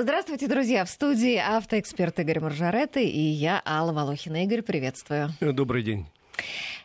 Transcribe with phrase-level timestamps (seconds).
[0.00, 0.84] Здравствуйте, друзья.
[0.84, 4.44] В студии автоэксперт Игорь Маржаретты и я, Алла Волохина.
[4.44, 5.30] Игорь, приветствую.
[5.40, 6.06] Добрый день.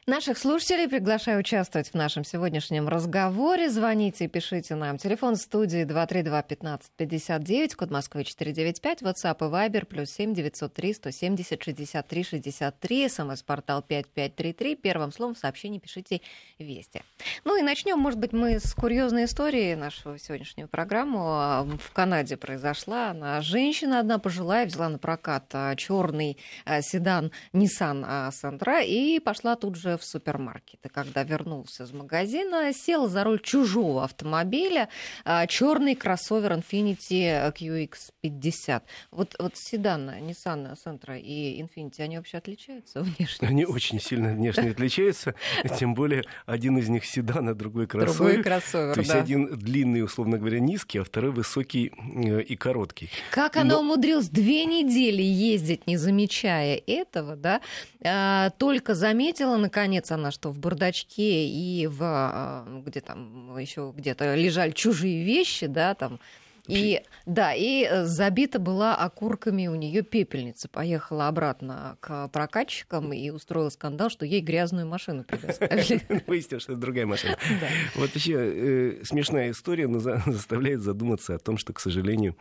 [0.06, 3.70] Наших слушателей приглашаю участвовать в нашем сегодняшнем разговоре.
[3.70, 4.98] Звоните и пишите нам.
[4.98, 13.08] Телефон студии 232-1559, код Москвы 495, WhatsApp и Viber, плюс 7 903 170 63 63,
[13.08, 14.76] смс-портал 5533.
[14.76, 16.20] Первым словом в сообщении пишите
[16.60, 17.02] «Вести».
[17.46, 21.78] Ну и начнем, может быть, мы с курьезной истории нашего сегодняшнюю программу.
[21.80, 23.12] В Канаде произошла.
[23.12, 29.56] Она женщина одна пожилая, взяла на прокат а, черный а, седан Nissan Sentra и пошла
[29.56, 30.80] тут же в супермаркет.
[30.86, 34.90] И когда вернулся из магазина, сел за руль чужого автомобиля,
[35.26, 38.82] а, черный кроссовер Infiniti QX50.
[39.12, 43.48] Вот, вот седан Nissan Sentra и Infiniti, они вообще отличаются внешне?
[43.48, 45.36] Они очень сильно внешне отличаются,
[45.80, 48.18] тем более один из них седан, а другой кроссовер.
[48.18, 49.20] Другой кроссовер, То есть да.
[49.20, 53.10] один длинный, условно говоря, низкий, а второй высокий э, и короткий.
[53.32, 57.62] Как она умудрилась две недели ездить, не замечая этого, да?
[58.04, 59.83] А, только заметила, наконец,
[60.16, 65.96] она, что в бардачке и в а, где там еще где-то лежали чужие вещи, да,
[65.96, 66.20] там.
[66.68, 70.70] И да, и э, забита была окурками у нее пепельница.
[70.70, 76.02] Поехала обратно к прокатчикам и устроила скандал, что ей грязную машину предоставили.
[76.28, 77.38] Выяснилось, что это другая машина.
[77.96, 82.38] Вот еще э, смешная история но за- заставляет задуматься о том, что, к сожалению,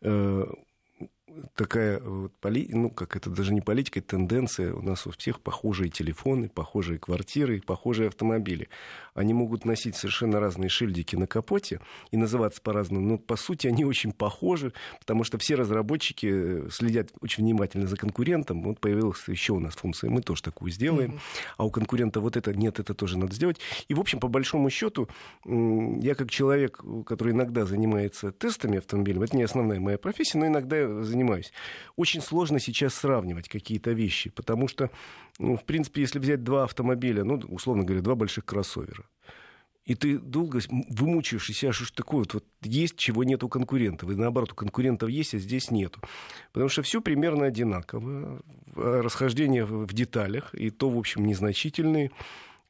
[0.00, 0.46] э,
[1.54, 2.68] такая вот поли...
[2.70, 4.72] ну, как это даже не политика, это тенденция.
[4.72, 8.68] У нас у всех похожие телефоны, похожие квартиры, похожие автомобили.
[9.14, 13.84] Они могут носить совершенно разные шильдики на капоте и называться по-разному, но по сути они
[13.84, 18.62] очень похожи, потому что все разработчики э, следят очень внимательно за конкурентом.
[18.62, 21.20] Вот появилась еще у нас функция, мы тоже такую сделаем,
[21.56, 23.58] а у конкурента вот это нет, это тоже надо сделать.
[23.88, 25.08] И, в общем, по большому счету,
[25.44, 30.76] я как человек, который иногда занимается тестами автомобилей, это не основная моя профессия, но иногда
[30.76, 31.52] я занимаюсь.
[31.96, 34.90] Очень сложно сейчас сравнивать какие-то вещи, потому что,
[35.38, 39.04] ну, в принципе, если взять два автомобиля, ну, условно говоря, два больших кроссовера,
[39.84, 44.10] и ты долго вымучиваешь себя, что ж такое, вот, вот есть, чего нет у конкурентов.
[44.10, 46.00] И наоборот, у конкурентов есть, а здесь нету.
[46.52, 48.40] Потому что все примерно одинаково.
[48.76, 52.12] Расхождения в в деталях, и то, в общем, незначительные.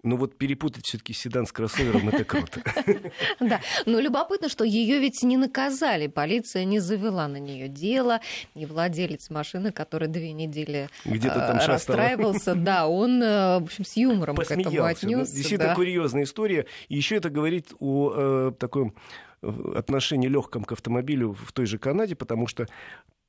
[0.03, 2.62] Но вот перепутать все-таки седан с кроссовером это круто.
[3.41, 8.21] Да, но любопытно, что ее ведь не наказали, полиция не завела на нее дело,
[8.55, 13.84] и владелец машины, который две недели Где-то э, там расстраивался, да, он, э, в общем,
[13.84, 14.71] с юмором к этому.
[14.71, 15.34] Ну, отнесся.
[15.34, 16.67] Действительно курьезная история.
[16.88, 18.94] И еще это говорит о э, таком
[19.43, 22.67] отношении легком к автомобилю в той же Канаде, потому что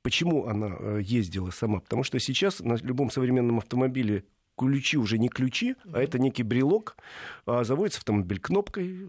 [0.02, 1.80] почему она ездила сама?
[1.80, 4.24] Потому что сейчас на любом современном автомобиле
[4.66, 6.96] ключи уже не ключи, а это некий брелок.
[7.46, 9.08] А заводится автомобиль кнопкой,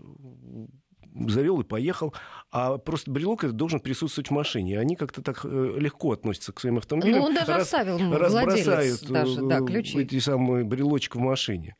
[1.28, 2.14] завел и поехал.
[2.52, 4.80] А просто брелок этот должен присутствовать в машине.
[4.80, 7.20] Они как-то так э, легко относятся к своим автомобилям.
[7.20, 10.00] Ну, он даже раз- оставил разбросают даже, да, э, ключи.
[10.00, 11.76] эти самые брелочек в машине.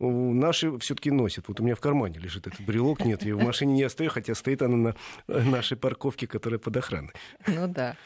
[0.00, 1.48] Наши все-таки носят.
[1.48, 4.34] Вот у меня в кармане лежит этот брелок, нет, я в машине не остаю, хотя
[4.34, 4.94] стоит она на
[5.28, 7.12] э, нашей парковке, которая под охраной.
[7.46, 7.96] Ну да.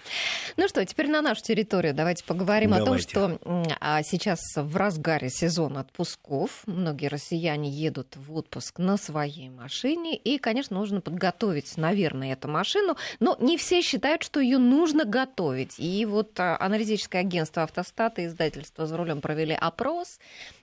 [0.56, 3.08] Ну что, теперь на нашу территорию давайте поговорим о том, Давайте.
[3.08, 3.38] что
[3.80, 6.62] а, сейчас в разгаре сезон отпусков.
[6.66, 10.16] Многие россияне едут в отпуск на своей машине.
[10.16, 12.96] И, конечно, нужно подготовить, наверное, эту машину.
[13.20, 15.78] Но не все считают, что ее нужно готовить.
[15.78, 20.18] И вот а, аналитическое агентство «Автостат» и издательство «За рулем» провели опрос.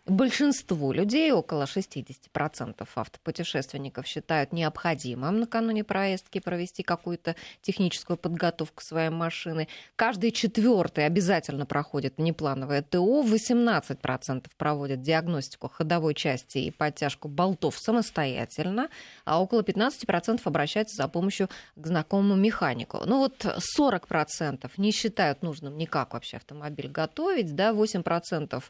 [0.07, 9.67] Большинство людей, около 60% автопутешественников, считают необходимым накануне поездки провести какую-то техническую подготовку своей машины.
[9.95, 18.89] Каждый четвертый обязательно проходит неплановое ТО, 18% проводят диагностику ходовой части и подтяжку болтов самостоятельно,
[19.23, 23.01] а около 15% обращаются за помощью к знакомому механику.
[23.05, 23.45] Ну вот
[23.77, 28.63] 40% не считают нужным никак вообще автомобиль готовить, да, 8%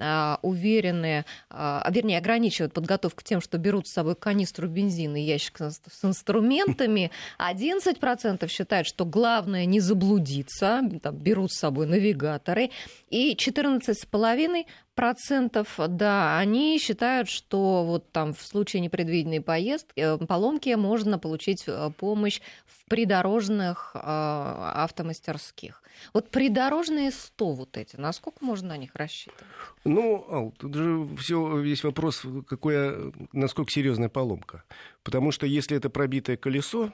[0.00, 5.60] а, уверены, а, вернее, ограничивают подготовку тем, что берут с собой канистру бензина и ящик
[5.60, 7.10] с с инструментами.
[7.38, 12.70] 11% считают, что главное не заблудиться, там, берут с собой навигаторы.
[13.10, 20.70] И 14,5% процентов, да, они считают, что вот там в случае непредвиденной поездки, э, поломки
[20.74, 25.82] можно получить э, помощь в придорожных э, автомастерских.
[26.12, 29.44] Вот придорожные 100 вот эти, насколько можно на них рассчитывать?
[29.84, 34.64] Ну, Ал, тут же все, весь вопрос, какое, насколько серьезная поломка.
[35.02, 36.92] Потому что если это пробитое колесо,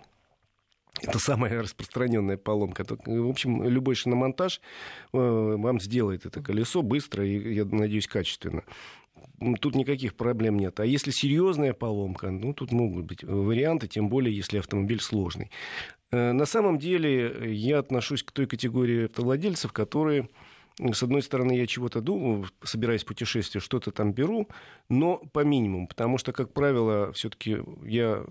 [1.01, 2.85] это самая распространенная поломка.
[3.07, 4.61] В общем, любой шиномонтаж
[5.13, 8.63] э, вам сделает это колесо быстро и, я надеюсь, качественно.
[9.61, 10.81] Тут никаких проблем нет.
[10.81, 15.51] А если серьезная поломка, ну, тут могут быть варианты, тем более, если автомобиль сложный.
[16.11, 20.29] Э, на самом деле, я отношусь к той категории автовладельцев, которые
[20.79, 24.49] с одной стороны, я чего-то думаю, собираясь в путешествие, что-то там беру,
[24.89, 28.25] но по минимуму, потому что, как правило, все-таки я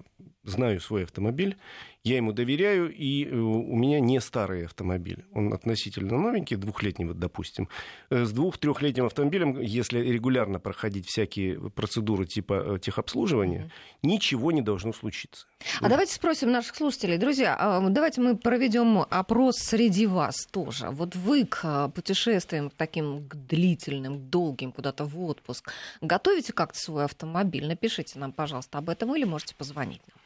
[0.43, 1.57] знаю свой автомобиль,
[2.03, 5.23] я ему доверяю, и э, у меня не старый автомобиль.
[5.33, 7.69] Он относительно новенький, двухлетний, вот, допустим.
[8.09, 13.97] Э, с двух-трехлетним автомобилем, если регулярно проходить всякие процедуры типа э, техобслуживания, mm-hmm.
[14.01, 15.45] ничего не должно случиться.
[15.79, 17.17] А давайте спросим наших слушателей.
[17.17, 20.89] Друзья, а, давайте мы проведем опрос среди вас тоже.
[20.89, 25.71] Вот вы к путешествиям таким длительным, долгим, куда-то в отпуск,
[26.01, 27.67] готовите как-то свой автомобиль?
[27.67, 30.17] Напишите нам, пожалуйста, об этом или можете позвонить нам.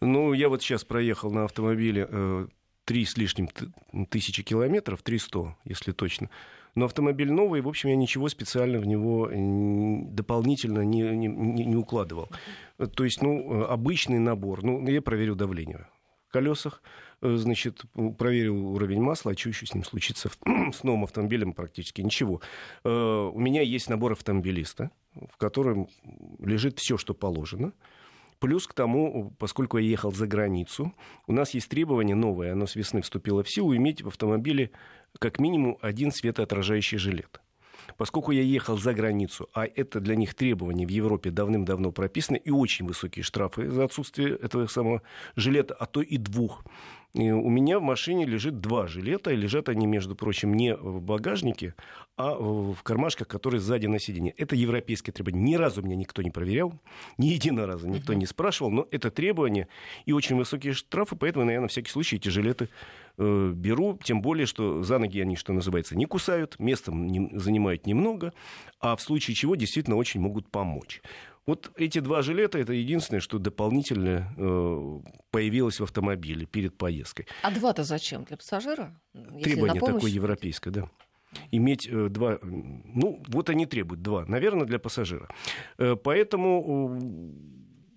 [0.00, 2.46] Ну, я вот сейчас проехал на автомобиле э,
[2.84, 3.48] три с лишним
[4.08, 6.30] тысячи километров, 300, если точно.
[6.74, 12.28] Но автомобиль новый, в общем, я ничего специально в него дополнительно не, не, не укладывал.
[12.94, 14.62] То есть, ну, обычный набор.
[14.62, 15.86] Ну, я проверил давление
[16.30, 16.80] в колесах,
[17.22, 17.82] э, значит,
[18.16, 20.30] проверил уровень масла, а что еще с ним случится
[20.72, 22.40] с новым автомобилем практически ничего.
[22.84, 25.88] Э, у меня есть набор автомобилиста, в котором
[26.38, 27.72] лежит все, что положено.
[28.40, 30.94] Плюс к тому, поскольку я ехал за границу,
[31.26, 34.70] у нас есть требование новое, оно с весны вступило в силу, иметь в автомобиле
[35.18, 37.42] как минимум один светоотражающий жилет.
[37.98, 42.50] Поскольку я ехал за границу, а это для них требование в Европе давным-давно прописано, и
[42.50, 45.02] очень высокие штрафы за отсутствие этого самого
[45.36, 46.64] жилета, а то и двух.
[47.12, 51.02] И у меня в машине лежит два жилета, и лежат они, между прочим, не в
[51.02, 51.74] багажнике,
[52.16, 54.32] а в кармашках, которые сзади на сиденье.
[54.36, 55.42] Это европейское требование.
[55.42, 56.72] Ни разу меня никто не проверял,
[57.18, 59.66] ни единого раза никто не спрашивал, но это требование
[60.06, 62.68] и очень высокие штрафы, поэтому я на всякий случай эти жилеты
[63.18, 67.86] э, беру, тем более, что за ноги они, что называется, не кусают, местом не, занимают
[67.86, 68.32] немного,
[68.78, 71.02] а в случае чего действительно очень могут помочь.
[71.46, 75.00] Вот эти два жилета это единственное, что дополнительно э,
[75.30, 77.26] появилось в автомобиле перед поездкой.
[77.42, 78.24] А два-то зачем?
[78.24, 78.94] Для пассажира?
[79.42, 80.90] Требование такое европейское, да
[81.50, 85.28] иметь э, два, ну, вот они требуют два, наверное, для пассажира.
[85.78, 86.98] Э, поэтому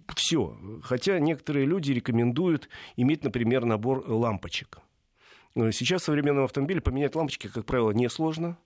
[0.07, 0.57] э, все.
[0.83, 4.79] Хотя некоторые люди рекомендуют иметь, например, набор лампочек.
[5.55, 8.57] Сейчас в современном автомобиле поменять лампочки, как правило, несложно.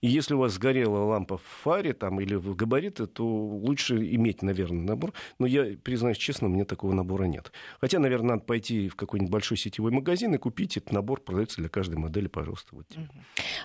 [0.00, 4.42] И если у вас сгорела лампа в фаре там, или в габариты, то лучше иметь,
[4.42, 5.12] наверное, набор.
[5.38, 7.50] Но я, признаюсь честно, у меня такого набора нет.
[7.80, 11.20] Хотя, наверное, надо пойти в какой-нибудь большой сетевой магазин и купить этот набор.
[11.20, 12.76] Продается для каждой модели, пожалуйста.
[12.76, 12.86] Вот.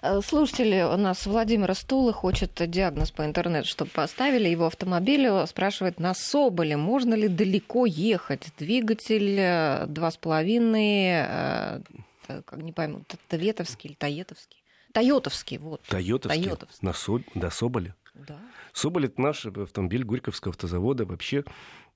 [0.01, 5.45] Э, слушатели, у нас Владимир Стулы хочет диагноз по интернету, чтобы поставили его автомобилю.
[5.45, 8.47] Спрашивает, на Соболе можно ли далеко ехать?
[8.57, 11.81] Двигатель 2,5, э,
[12.27, 14.62] э, как не пойму, Таветовский или Таетовский?
[14.93, 15.81] Тойотовский, вот.
[15.87, 16.43] Тойотовский?
[16.43, 16.85] Тойотовский.
[16.85, 17.19] На Со...
[17.35, 17.95] До Соболя?
[18.13, 18.39] Да.
[18.73, 21.05] Соболь— это наш автомобиль Горьковского автозавода.
[21.05, 21.43] Вообще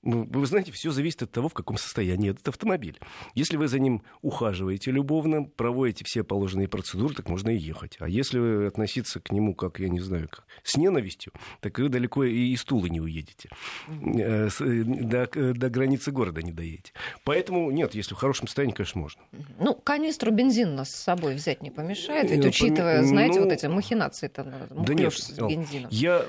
[0.02, 2.98] вы знаете, все зависит от того, в каком состоянии этот автомобиль.
[3.34, 7.96] Если вы за ним ухаживаете любовно, проводите все положенные процедуры, так можно и ехать.
[7.98, 11.88] А если вы относиться к нему, как, я не знаю, как, с ненавистью, так вы
[11.88, 13.50] далеко и из Тулы не уедете.
[13.88, 16.92] Э, э, до, до границы города не доедете.
[17.24, 19.22] Поэтому нет, если в хорошем состоянии, конечно, можно.
[19.58, 23.66] Ну, канистру бензина с собой взять не помешает, ведь э, учитывая, знаете, ну, вот эти
[23.66, 25.90] махинации, там, да нет, с бензином.
[25.90, 26.24] Я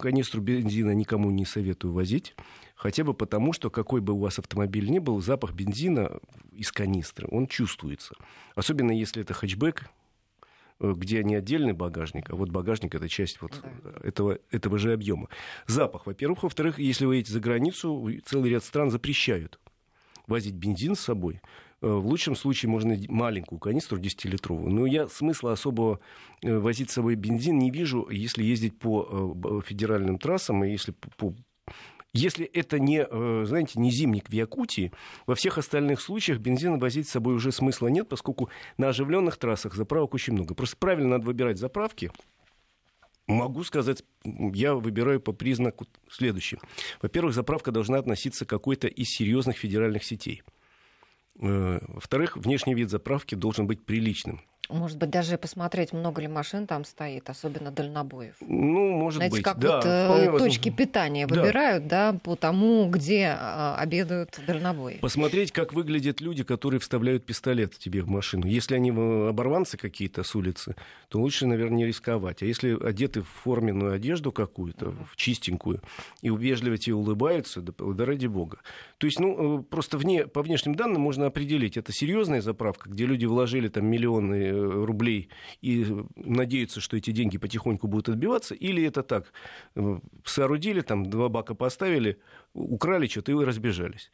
[0.00, 2.34] канистру бензина никому не советую возить.
[2.78, 6.20] Хотя бы потому, что какой бы у вас автомобиль ни был, запах бензина
[6.52, 8.14] из канистры, он чувствуется.
[8.54, 9.90] Особенно если это хэтчбэк,
[10.78, 13.64] э, где не отдельный багажник, а вот багажник это часть вот
[14.04, 15.28] этого, этого же объема.
[15.66, 16.44] Запах, во-первых.
[16.44, 19.58] Во-вторых, если вы едете за границу, целый ряд стран запрещают
[20.28, 21.40] возить бензин с собой.
[21.80, 24.70] Э, в лучшем случае можно маленькую канистру 10-литровую.
[24.70, 25.98] Но я смысла особого
[26.42, 29.34] э, возить с собой бензин не вижу, если ездить по
[29.66, 31.34] федеральным трассам и если по
[32.18, 34.92] если это не, э, знаете, не зимник в Якутии,
[35.26, 39.74] во всех остальных случаях бензин возить с собой уже смысла нет, поскольку на оживленных трассах
[39.74, 40.54] заправок очень много.
[40.54, 42.10] Просто правильно надо выбирать заправки.
[43.26, 46.60] Могу сказать, я выбираю по признаку следующим.
[47.02, 50.42] Во-первых, заправка должна относиться к какой-то из серьезных федеральных сетей.
[51.40, 54.40] Э, во-вторых, внешний вид заправки должен быть приличным.
[54.68, 58.34] Может быть, даже посмотреть, много ли машин там стоит, особенно дальнобоев.
[58.40, 59.76] Ну, может Знаете, быть, как да.
[59.76, 61.40] вот э, точки питания да.
[61.40, 64.98] выбирают, да, по тому, где э, обедают дальнобои.
[65.00, 68.46] Посмотреть, как выглядят люди, которые вставляют пистолет тебе в машину.
[68.46, 70.76] Если они оборванцы какие-то с улицы,
[71.08, 72.42] то лучше, наверное, не рисковать.
[72.42, 75.80] А если одеты в форменную одежду какую-то, в чистенькую,
[76.20, 78.58] и вежливо тебе улыбаются, да, да ради бога.
[78.98, 83.06] То есть, ну, э, просто вне, по внешним данным можно определить, это серьезная заправка, где
[83.06, 85.86] люди вложили там миллионы рублей и
[86.16, 89.32] надеются, что эти деньги потихоньку будут отбиваться, или это так,
[90.24, 92.20] соорудили, там два бака поставили,
[92.54, 94.10] украли что-то и разбежались.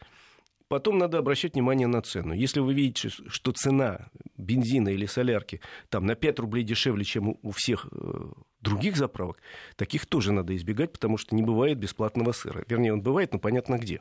[0.68, 2.32] Потом надо обращать внимание на цену.
[2.32, 5.60] Если вы видите, что цена бензина или солярки
[5.90, 9.42] там на 5 рублей дешевле, чем у всех э, других заправок,
[9.76, 12.64] таких тоже надо избегать, потому что не бывает бесплатного сыра.
[12.66, 14.00] Вернее, он бывает, но понятно где.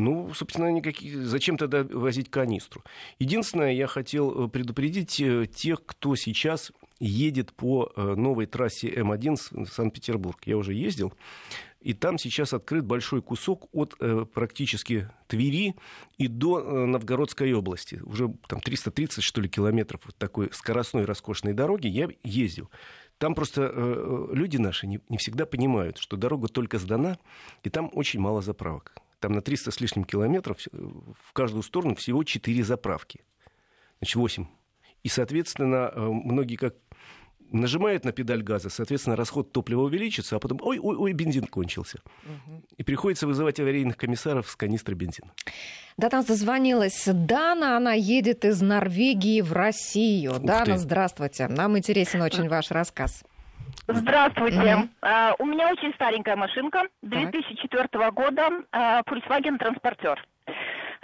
[0.00, 1.26] Ну, собственно, никаких...
[1.26, 2.82] зачем тогда возить канистру?
[3.18, 9.72] Единственное, я хотел э, предупредить э, тех, кто сейчас едет по новой трассе М1 в
[9.72, 10.38] Санкт-Петербург.
[10.44, 11.14] Я уже ездил.
[11.80, 15.76] И там сейчас открыт большой кусок от э, практически Твери
[16.18, 18.00] и до э, Новгородской области.
[18.04, 22.70] Уже там 330, что ли, километров вот такой скоростной роскошной дороги я ездил.
[23.16, 27.18] Там просто э, э, люди наши не всегда понимают, что дорога только сдана,
[27.62, 28.94] и там очень мало заправок.
[29.20, 33.20] Там на 300 с лишним километров в каждую сторону всего 4 заправки.
[33.98, 34.46] Значит, 8.
[35.02, 36.74] И, соответственно, э, многие как
[37.52, 42.00] нажимает на педаль газа, соответственно, расход топлива увеличится, а потом, ой, ой, ой, бензин кончился.
[42.24, 42.62] Угу.
[42.78, 45.32] И приходится вызывать аварийных комиссаров с канистры бензина.
[45.96, 50.32] До нас дозвонилась Дана, она едет из Норвегии в Россию.
[50.32, 50.78] Ух Дана, ты.
[50.78, 51.48] здравствуйте.
[51.48, 53.24] Нам интересен очень ваш рассказ.
[53.86, 54.56] Здравствуйте.
[54.56, 54.88] Mm-hmm.
[55.02, 58.14] Uh, у меня очень старенькая машинка 2004 так.
[58.14, 60.24] года, uh, Volkswagen Транспортер.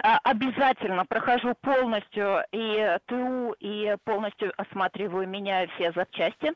[0.03, 6.53] А, обязательно прохожу полностью и ТУ, и полностью осматриваю, меняю все запчасти,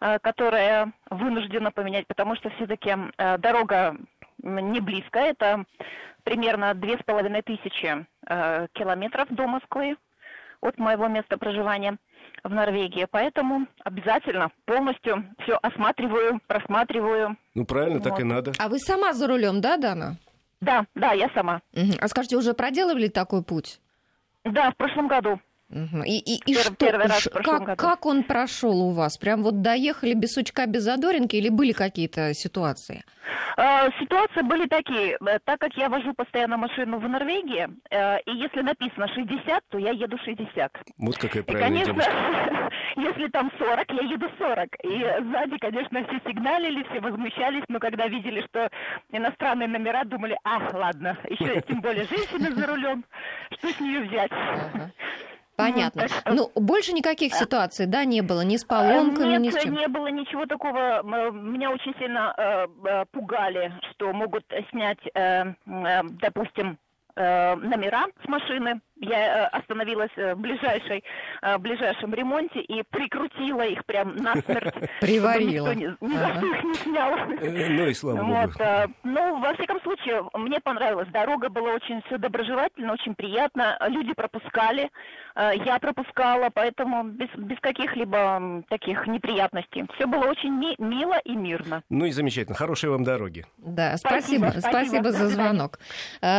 [0.00, 3.96] а, которые вынуждена поменять, потому что все-таки а, дорога
[4.42, 5.64] не близкая, это
[6.24, 8.06] примерно две с половиной тысячи
[8.72, 9.96] километров до Москвы
[10.62, 11.98] от моего места проживания
[12.44, 13.06] в Норвегии.
[13.10, 17.36] Поэтому обязательно полностью все осматриваю, просматриваю.
[17.54, 18.04] Ну, правильно, вот.
[18.08, 18.52] так и надо.
[18.58, 20.16] А вы сама за рулем, да, Дана?
[20.60, 21.60] Да, да, я сама.
[21.72, 21.92] Угу.
[22.00, 23.80] А скажите, уже проделывали такой путь?
[24.44, 25.40] Да, в прошлом году.
[25.70, 26.02] Угу.
[26.04, 29.16] И, и, и что, первый раз как, как он прошел у вас?
[29.18, 33.04] Прям вот доехали без сучка, без задоринки или были какие-то ситуации?
[33.56, 35.16] Э, ситуации были такие.
[35.20, 39.78] Э, так как я вожу постоянно машину в Норвегии, э, и если написано 60, то
[39.78, 40.72] я еду 60.
[40.98, 44.68] Вот какая правильная и, конечно, если там 40, я еду 40.
[44.84, 44.98] И
[45.30, 48.70] сзади, конечно, все сигналили, все возмущались, но когда видели, что
[49.10, 53.04] иностранные номера, думали, ах, ладно, еще тем более женщина за рулем,
[53.58, 54.32] что с нее взять?
[55.60, 56.06] Понятно.
[56.26, 59.74] Ну, больше никаких ситуаций, да, не было, ни с поломками, Нет, ни с чем?
[59.74, 61.02] не было ничего такого.
[61.02, 66.78] Меня очень сильно э, э пугали, что могут снять, э, э, допустим,
[67.16, 71.02] э, номера с машины, я э, остановилась э, в ближайшей,
[71.42, 74.74] э, в ближайшем ремонте и прикрутила их прям насмерть.
[75.00, 75.74] Приварила.
[75.74, 77.12] Никто ни, ни за что их не снял.
[77.26, 78.52] Ну и слава вот.
[78.52, 78.94] богу.
[79.04, 81.08] Ну, во всяком случае, мне понравилось.
[81.12, 83.78] Дорога была очень все доброжелательно, очень приятно.
[83.88, 84.90] Люди пропускали,
[85.36, 89.86] я пропускала, поэтому без, без каких-либо таких неприятностей.
[89.96, 91.82] Все было очень ми- мило и мирно.
[91.88, 92.56] Ну и замечательно.
[92.56, 93.46] Хорошей вам дороги.
[93.58, 94.48] Да, спасибо.
[94.50, 95.78] Спасибо, спасибо за звонок.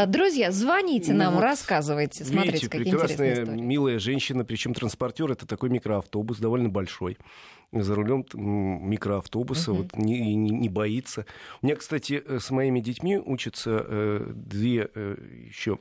[0.07, 2.23] Друзья, звоните ну нам, вот, рассказывайте.
[2.23, 7.17] Смотрите Видите, прекрасная, милая женщина, причем транспортер это такой микроавтобус, довольно большой.
[7.71, 9.75] За рулем микроавтобуса, uh-huh.
[9.75, 11.25] вот, не, не, не боится.
[11.61, 15.15] У меня, кстати, э, с моими детьми учатся э, две э,
[15.47, 15.79] еще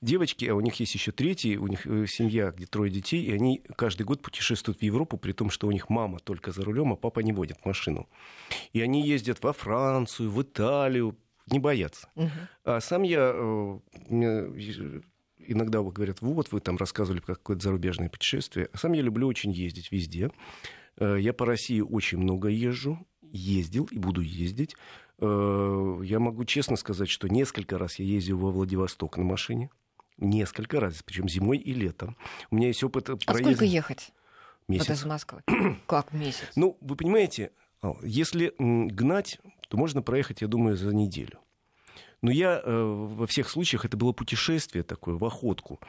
[0.00, 3.32] девочки, а у них есть еще третий, у них э, семья, где трое детей, и
[3.32, 6.92] они каждый год путешествуют в Европу, при том, что у них мама только за рулем,
[6.92, 8.08] а папа не водит машину.
[8.72, 12.08] И они ездят во Францию, в Италию, не боятся.
[12.16, 12.30] Uh-huh.
[12.64, 13.78] А сам я э,
[15.52, 18.68] иногда говорят, вот, вы там рассказывали про какое-то зарубежное путешествие.
[18.72, 20.30] А сам я люблю очень ездить везде.
[20.96, 24.76] Э, я по России очень много езжу, ездил и буду ездить.
[25.18, 29.70] Э, я могу честно сказать, что несколько раз я ездил во Владивосток на машине.
[30.18, 32.16] Несколько раз, причем зимой и летом.
[32.50, 33.54] У меня есть опыт а проезда.
[33.54, 34.12] сколько ехать?
[34.68, 34.88] Месяц.
[34.88, 35.42] Вот из Москвы.
[35.86, 36.46] как месяц?
[36.56, 37.52] Ну, вы понимаете,
[38.02, 41.40] если гнать, то можно проехать, я думаю, за неделю.
[42.22, 45.80] Но я э, во всех случаях это было путешествие такое, в охотку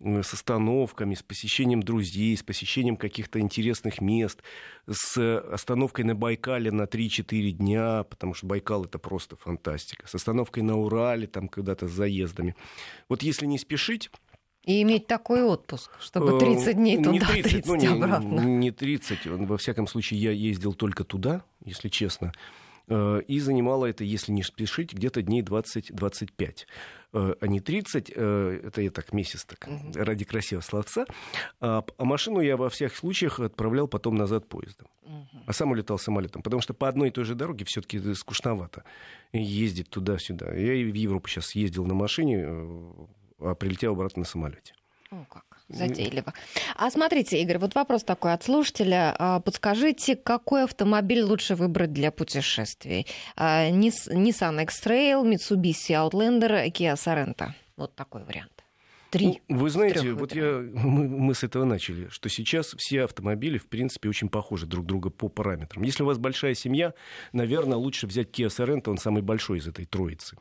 [0.00, 4.42] э, с остановками, с посещением друзей, с посещением каких-то интересных мест,
[4.88, 10.62] с остановкой на Байкале на 3-4 дня, потому что Байкал это просто фантастика, с остановкой
[10.62, 12.54] на Урале, там когда-то с заездами.
[13.08, 14.10] Вот если не спешить,
[14.64, 18.40] и иметь такой отпуск, чтобы 30 э, дней туда, не 30, 30 ну, обратно.
[18.40, 22.32] Не, не 30, во всяком случае, я ездил только туда, если честно.
[22.90, 26.66] Э, и занимало это, если не спешить, где-то дней 20-25
[27.12, 29.92] э, а не 30, э, это я так месяц так, угу.
[29.94, 31.06] ради красивого словца.
[31.60, 34.88] А, а машину я во всех случаях отправлял потом назад поездом.
[35.04, 35.44] Угу.
[35.46, 38.82] А сам улетал самолетом, потому что по одной и той же дороге все-таки скучновато
[39.32, 40.52] ездить туда-сюда.
[40.52, 42.44] Я и в Европу сейчас ездил на машине,
[43.38, 44.74] а прилетел обратно на самолете.
[45.12, 45.59] О, как.
[45.70, 46.34] Затейливо.
[46.76, 49.14] А смотрите, Игорь, вот вопрос такой от слушателя.
[49.18, 53.06] А, подскажите, какой автомобиль лучше выбрать для путешествий?
[53.36, 57.50] А, Nissan X-Trail, Mitsubishi Outlander, Kia Sorento.
[57.76, 58.64] Вот такой вариант.
[59.10, 59.40] Три.
[59.48, 63.66] Ну, вы знаете, вот я, мы, мы с этого начали, что сейчас все автомобили, в
[63.66, 65.82] принципе, очень похожи друг друга по параметрам.
[65.82, 66.94] Если у вас большая семья,
[67.32, 70.36] наверное, лучше взять Kia Sorento, он самый большой из этой троицы.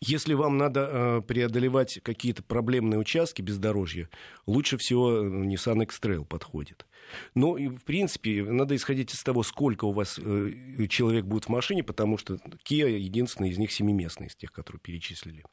[0.00, 4.08] Если вам надо э, преодолевать какие-то проблемные участки бездорожья,
[4.46, 6.86] лучше всего э, Nissan X-Trail подходит.
[7.34, 11.48] Но, и, в принципе, надо исходить из того, сколько у вас э, человек будет в
[11.48, 12.34] машине, потому что
[12.68, 15.44] Kia единственный из них семиместный, из тех, которые перечислили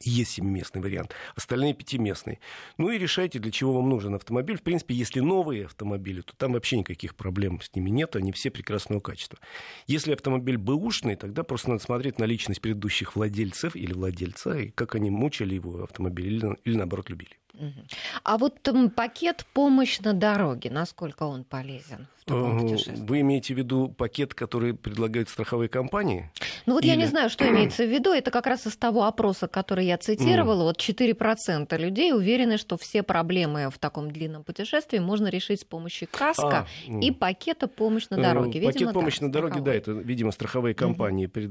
[0.00, 2.38] есть семиместный вариант, остальные пятиместные.
[2.78, 4.58] Ну и решайте, для чего вам нужен автомобиль.
[4.58, 8.50] В принципе, если новые автомобили, то там вообще никаких проблем с ними нет, они все
[8.50, 9.38] прекрасного качества.
[9.86, 14.94] Если автомобиль бэушный, тогда просто надо смотреть на личность предыдущих владельцев или владельца, и как
[14.94, 17.36] они мучили его автомобиль или, или наоборот любили.
[18.22, 18.60] А вот
[18.94, 23.06] пакет помощь на дороге, насколько он полезен в таком путешествии?
[23.06, 26.30] Вы имеете в виду пакет, который предлагают страховые компании?
[26.66, 26.90] Ну вот Или...
[26.90, 28.12] я не знаю, что имеется в виду.
[28.12, 30.62] Это как раз из того опроса, который я цитировала.
[30.62, 30.64] Mm.
[30.64, 36.08] Вот 4% людей уверены, что все проблемы в таком длинном путешествии можно решить с помощью
[36.10, 38.60] каска а, и пакета помощь на дороге.
[38.60, 41.30] Видимо, Пакет помощь на дороге, да, это, видимо, страховые компании mm-hmm.
[41.30, 41.50] пред,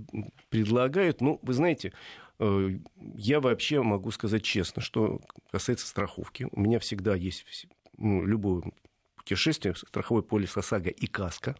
[0.49, 1.21] предлагают.
[1.21, 6.47] Ну, вы знаете, Э, я вообще могу сказать честно, что касается страховки.
[6.51, 8.63] У меня всегда есть ну, любое
[9.15, 11.55] путешествие, страховой полис ОСАГО и каска.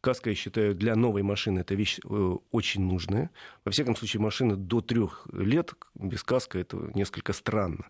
[0.00, 3.30] Каска, я считаю, для новой машины это вещь э, очень нужная.
[3.64, 7.86] Во всяком случае, машина до трех лет без каска это несколько странно.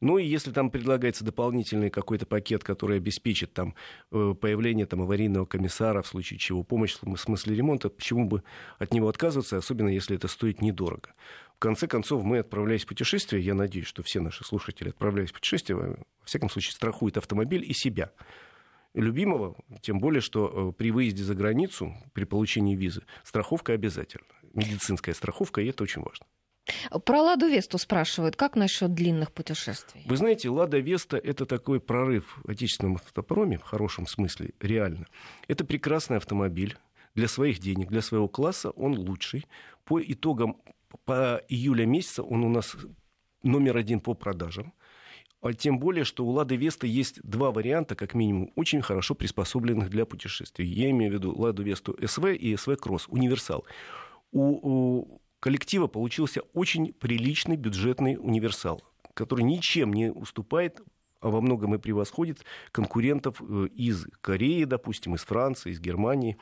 [0.00, 3.74] Ну и если там предлагается дополнительный какой-то пакет, который обеспечит там
[4.12, 8.42] э, появление там, аварийного комиссара, в случае чего помощь в смысле ремонта, почему бы
[8.78, 11.14] от него отказываться, особенно если это стоит недорого.
[11.56, 15.34] В конце концов, мы отправляясь в путешествие, я надеюсь, что все наши слушатели, отправляясь в
[15.34, 18.10] путешествие, во всяком случае, страхуют автомобиль и себя
[18.94, 24.26] любимого, тем более, что э, при выезде за границу, при получении визы, страховка обязательна.
[24.52, 26.26] Медицинская страховка, и это очень важно.
[27.04, 30.02] Про Ладу Весту спрашивают, как насчет длинных путешествий?
[30.06, 35.06] Вы знаете, Лада Веста это такой прорыв в отечественном автопроме, в хорошем смысле, реально.
[35.46, 36.78] Это прекрасный автомобиль.
[37.14, 39.46] Для своих денег, для своего класса он лучший.
[39.84, 40.56] По итогам,
[41.04, 42.76] по июля месяца он у нас
[43.42, 44.72] номер один по продажам.
[45.40, 49.90] А тем более, что у Лады Веста есть два варианта, как минимум, очень хорошо приспособленных
[49.90, 50.66] для путешествий.
[50.66, 53.66] Я имею в виду Ладу Весту СВ и СВ Кросс, универсал.
[54.32, 60.80] У, у коллектива получился очень приличный бюджетный универсал, который ничем не уступает
[61.24, 66.36] а во многом и превосходит конкурентов э, из Кореи, допустим, из Франции, из Германии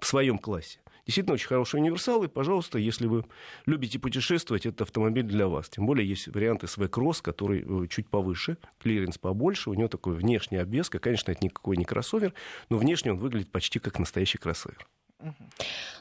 [0.00, 0.80] в своем классе.
[1.06, 3.24] Действительно очень хороший универсал, и, пожалуйста, если вы
[3.66, 5.68] любите путешествовать, это автомобиль для вас.
[5.68, 10.14] Тем более есть вариант SV Cross, который э, чуть повыше, клиренс побольше, у него такой
[10.14, 10.98] внешний обвеска.
[10.98, 12.32] Конечно, это никакой не кроссовер,
[12.70, 14.86] но внешне он выглядит почти как настоящий кроссовер.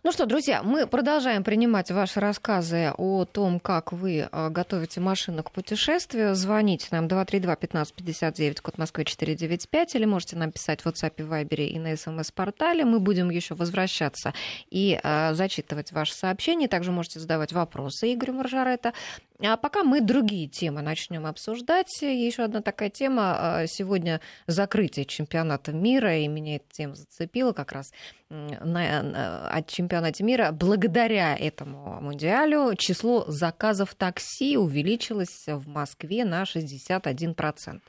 [0.03, 5.43] Ну что, друзья, мы продолжаем принимать ваши рассказы о том, как вы а, готовите машину
[5.43, 6.35] к путешествию.
[6.35, 11.95] Звоните нам 232-1559, код Москвы 495, или можете нам писать в WhatsApp, Viber и на
[11.95, 12.83] смс-портале.
[12.83, 14.33] Мы будем еще возвращаться
[14.69, 16.67] и а, зачитывать ваши сообщения.
[16.67, 18.93] Также можете задавать вопросы Игорю Маржарета.
[19.45, 22.01] А пока мы другие темы начнем обсуждать.
[22.01, 23.35] Еще одна такая тема.
[23.37, 27.91] А, сегодня закрытие чемпионата мира, и меня эта тема зацепила как раз
[28.29, 30.51] на, от чемпионата мира.
[30.53, 37.81] Благодаря этому мундиалю число заказов такси увеличилось в Москве на 61%.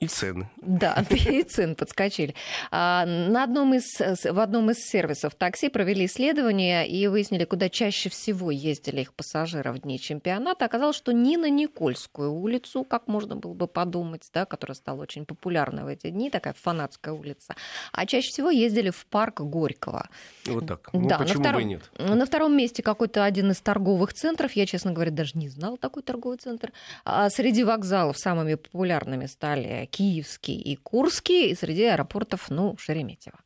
[0.00, 0.48] И цены.
[0.62, 2.34] Да, и цены подскочили.
[2.70, 8.08] А, на одном из, в одном из сервисов такси провели исследование и выяснили, куда чаще
[8.08, 10.64] всего ездили их пассажиры в дни чемпионата.
[10.64, 15.26] Оказалось, что не на Никольскую улицу, как можно было бы подумать, да, которая стала очень
[15.26, 17.56] популярной в эти дни, такая фанатская улица,
[17.92, 20.08] а чаще всего ездили в парк Горького.
[20.46, 20.90] Вот так.
[20.92, 21.90] Ну, да, почему на втором, бы и нет?
[21.98, 24.52] На втором месте какой-то один из торговых центров.
[24.52, 26.72] Я, честно говоря, даже не знал такой торговый центр.
[27.04, 33.38] А среди вокзалов самыми популярными стали Киевский и Курский, и среди аэропортов, ну, Шереметьево.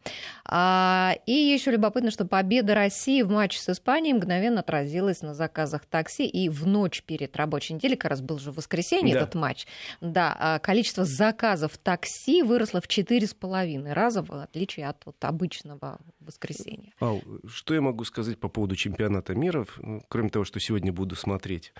[0.44, 5.86] А, и еще любопытно, что победа России в матче с Испанией мгновенно отразилась на заказах
[5.86, 9.22] такси, и в ночь перед рабочей неделей, как раз был же в воскресенье да.
[9.22, 9.66] этот матч,
[10.00, 16.92] да, а, количество заказов такси выросло в 4,5 раза, в отличие от вот, обычного воскресенья.
[17.00, 21.16] Ау, что я могу сказать по поводу чемпионата мира, ну, кроме того, что сегодня буду
[21.16, 21.72] смотреть?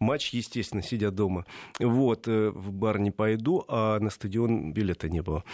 [0.00, 1.44] Матч, естественно, сидя дома.
[1.80, 5.44] Вот, э, в бар не пойду, а на стадион билета не было.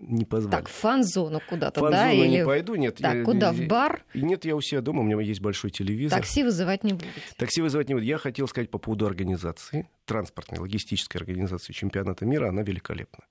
[0.00, 0.56] не позвали.
[0.56, 2.12] Так, в фан-зону куда-то, Фан-зону да?
[2.12, 2.44] не Или...
[2.44, 2.96] пойду, нет.
[2.96, 3.52] Так, я- куда?
[3.52, 4.04] В бар?
[4.12, 6.18] Нет, я у себя дома, у меня есть большой телевизор.
[6.18, 7.12] Такси вызывать не будете.
[7.36, 8.04] Такси вызывать не буду.
[8.04, 13.24] Я хотел сказать по поводу организации, транспортной, логистической организации чемпионата мира, она великолепна.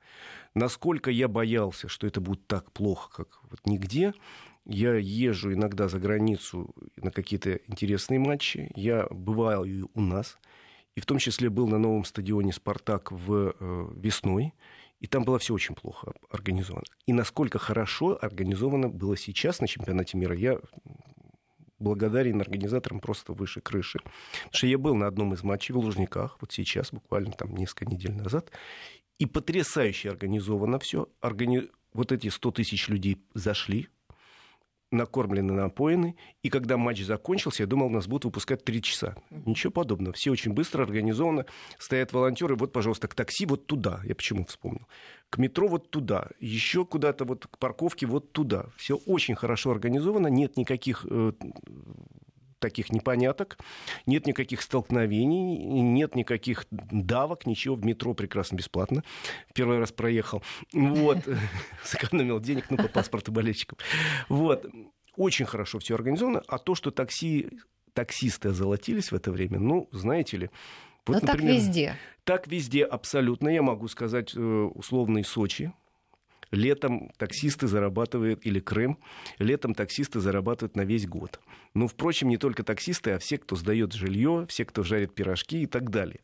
[0.56, 4.14] Насколько я боялся, что это будет так плохо, как вот нигде,
[4.68, 10.38] я езжу иногда за границу на какие-то интересные матчи, я бывал и у нас,
[10.96, 14.54] и в том числе был на новом стадионе «Спартак» в э, весной,
[15.00, 16.86] и там было все очень плохо организовано.
[17.06, 20.60] И насколько хорошо организовано было сейчас на чемпионате мира, я
[21.80, 24.00] благодарен организаторам просто выше крыши.
[24.00, 27.86] Потому что я был на одном из матчей в Лужниках, вот сейчас, буквально там несколько
[27.86, 28.52] недель назад,
[29.20, 31.08] и потрясающе организовано все.
[31.22, 31.70] Органи...
[31.94, 33.88] Вот эти 100 тысяч людей зашли,
[34.92, 39.16] накормлены, напоены, и когда матч закончился, я думал, нас будут выпускать три часа.
[39.30, 40.14] Ничего подобного.
[40.14, 41.46] Все очень быстро, организованно.
[41.78, 44.02] Стоят волонтеры, вот, пожалуйста, к такси вот туда.
[44.04, 44.88] Я почему вспомнил.
[45.30, 46.30] К метро вот туда.
[46.40, 48.68] Еще куда-то вот к парковке вот туда.
[48.78, 50.28] Все очень хорошо организовано.
[50.28, 51.34] Нет никаких э,
[52.60, 53.58] таких непоняток,
[54.06, 57.76] нет никаких столкновений, нет никаких давок, ничего.
[57.76, 59.04] В метро прекрасно бесплатно.
[59.54, 60.44] Первый раз проехал.
[60.74, 61.20] Вот.
[61.84, 63.78] Сэкономил денег, ну, по паспорту болельщиков.
[64.30, 64.66] Вот.
[65.16, 66.44] Очень хорошо все организовано.
[66.48, 67.50] А то, что такси,
[67.94, 70.50] таксисты озолотились в это время, ну, знаете ли,
[71.08, 71.96] вот, Но так например, везде.
[72.26, 73.48] Так везде абсолютно.
[73.48, 75.72] Я могу сказать э, условный Сочи.
[76.52, 79.00] Летом таксисты зарабатывают, или Крым,
[79.40, 81.40] летом таксисты зарабатывают на весь год.
[81.74, 85.66] Ну, впрочем, не только таксисты, а все, кто сдает жилье, все, кто жарит пирожки и
[85.66, 86.20] так далее.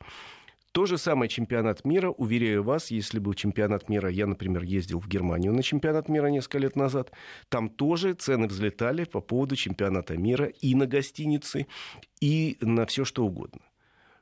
[0.74, 5.08] То же самое чемпионат мира, уверяю вас, если был чемпионат мира, я, например, ездил в
[5.08, 7.12] Германию на чемпионат мира несколько лет назад,
[7.50, 11.68] там тоже цены взлетали по поводу чемпионата мира и на гостиницы,
[12.22, 13.62] и на все что угодно.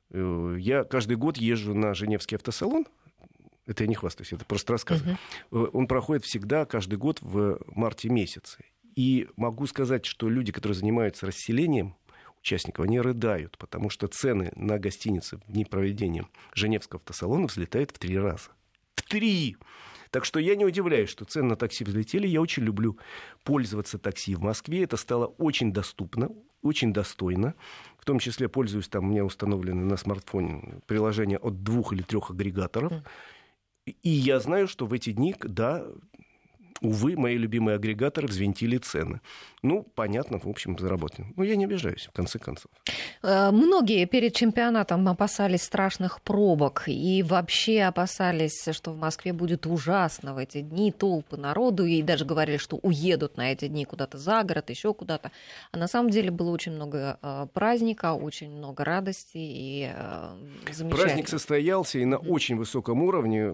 [0.10, 2.86] Э, Я каждый год езжу на Женевский автосалон.
[3.66, 5.18] Это я не хвастаюсь, это просто рассказываю.
[5.52, 8.60] Э, Он проходит всегда, каждый год в марте месяце.
[8.96, 11.96] И могу сказать, что люди, которые занимаются расселением
[12.42, 18.00] участников, они рыдают, потому что цены на гостиницы в дни проведения Женевского автосалона взлетают в
[18.00, 18.50] три раза.
[18.96, 19.58] В три!
[20.10, 22.28] Так что я не удивляюсь, что цены на такси взлетели.
[22.28, 22.98] Я очень люблю
[23.46, 24.84] пользоваться такси в Москве.
[24.84, 26.30] Это стало очень доступно,
[26.62, 27.56] очень достойно.
[27.98, 32.30] В том числе пользуюсь, там у меня установлены на смартфоне приложение от двух или трех
[32.30, 32.92] агрегаторов.
[33.86, 35.86] И я знаю, что в эти дни, да,
[36.82, 39.22] увы, мои любимые агрегаторы взвинтили цены.
[39.64, 41.34] Ну, понятно, в общем, заработаем.
[41.38, 42.72] Но я не обижаюсь, в конце концов.
[43.22, 50.34] Э, Многие перед чемпионатом опасались страшных пробок и вообще опасались, что в Москве будет ужасно
[50.34, 54.44] в эти дни, толпы народу, и даже говорили, что уедут на эти дни куда-то за
[54.44, 55.32] город, еще куда-то.
[55.72, 60.36] А на самом деле было очень много э, праздника, очень много радости и э,
[60.72, 60.90] замечательно.
[60.90, 63.54] Праздник состоялся и на очень высоком уровне.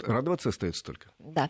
[0.00, 1.10] Радоваться остается только.
[1.20, 1.48] Да.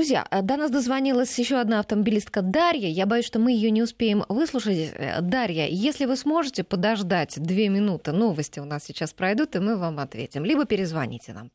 [0.00, 2.88] Друзья, а, до нас дозвонилась еще одна автомобилистка Дарья.
[2.88, 4.94] Я боюсь, что мы ее не успеем выслушать.
[4.94, 9.76] Э, Дарья, если вы сможете подождать две минуты, новости у нас сейчас пройдут, и мы
[9.76, 10.46] вам ответим.
[10.46, 11.50] Либо перезвоните нам.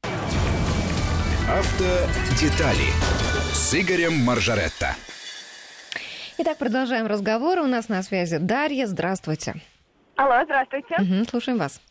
[1.49, 2.85] Автодетали
[3.51, 4.95] с Игорем Маржаретто.
[6.37, 7.57] Итак, продолжаем разговор.
[7.57, 8.85] У нас на связи Дарья.
[8.85, 9.55] Здравствуйте.
[10.17, 10.95] Алло, здравствуйте.
[10.99, 11.81] Мгм, слушаем вас.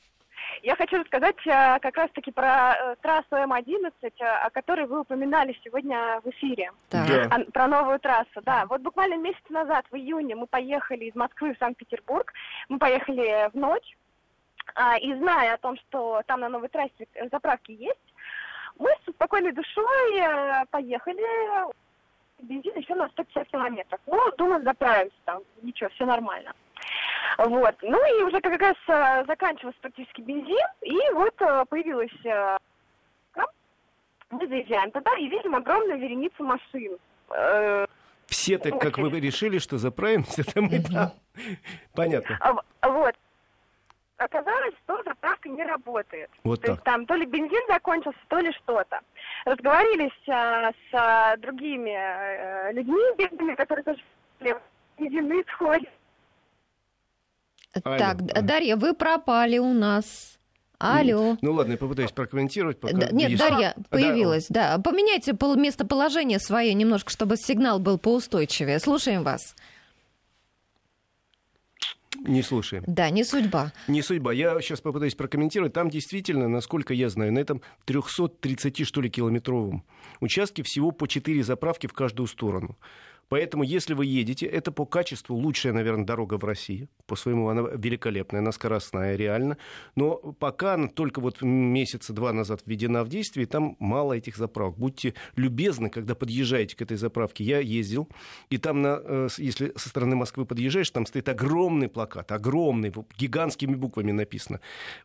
[0.65, 5.55] Я хочу рассказать э, как раз-таки про э, трассу М11, э, о которой вы упоминали
[5.63, 6.73] сегодня в эфире.
[6.91, 7.05] Да.
[7.31, 8.65] А, Про новую трассу, да.
[8.71, 12.33] Вот буквально месяц назад, в июне, мы поехали из Москвы в Санкт-Петербург.
[12.71, 13.95] Мы поехали в ночь.
[14.75, 18.15] А, И зная о том, что там на новой трассе э, заправки есть,
[18.79, 20.23] мы с спокойной душой
[20.71, 21.23] поехали.
[22.41, 24.01] Бензин еще на 150 километров.
[24.07, 25.43] Ну, думаю, заправимся там.
[25.61, 26.55] Ничего, все нормально.
[27.39, 27.75] Вот.
[27.83, 32.25] Ну и уже как раз э, заканчивался практически бензин, и вот э, появилась...
[32.25, 32.57] э,
[34.31, 36.99] мы заезжаем туда и видим огромную вереницу машин.
[37.31, 37.87] Э,
[38.27, 41.13] Все так, как вы решили, что заправимся, там и там.
[41.95, 42.39] Понятно.
[42.81, 43.15] а Вот.
[44.17, 46.31] Оказалось, что заправка не работает.
[46.45, 46.93] Вот То есть так.
[46.95, 49.01] там то ли бензин закончился, то ли что-то.
[49.45, 54.01] Разговорились а, с а, другими э, людьми, бедными, которые тоже
[54.97, 55.91] бензин не исходит.
[57.83, 58.43] Алло, Так, а.
[58.43, 60.31] Дарья, вы пропали у нас.
[60.79, 61.37] Алло.
[61.41, 62.79] Ну ладно, я попытаюсь прокомментировать.
[62.79, 64.79] Пока Да, Нет, есть- Дарья А, да, появилась, да.
[64.79, 68.79] Поменяйте пол- местоположение свое немножко, чтобы сигнал был поустойчивее.
[68.81, 69.55] Слушаем вас.
[72.27, 72.85] Не слушаем.
[72.87, 73.73] Да, не судьба.
[73.89, 74.33] Не судьба.
[74.33, 75.73] Я сейчас попытаюсь прокомментировать.
[75.73, 79.85] Там действительно, насколько я знаю, на этом 330, что ли, километровом
[80.21, 82.77] участке всего по 4 заправки в каждую сторону.
[83.29, 86.89] Поэтому, если вы едете, это по качеству лучшая, наверное, дорога в России.
[87.07, 89.57] По своему она великолепная, она скоростная, реально.
[89.97, 94.79] Но пока она только вот месяца два назад введена в действие, там мало этих заправок.
[94.79, 97.45] Будьте любезны, когда подъезжаете к этой заправке.
[97.45, 98.09] Я ездил,
[98.51, 103.75] и там, на, э, если со стороны Москвы подъезжаешь, там стоит огромный плакат, огромный, гигантскими
[103.75, 104.61] буквами написано.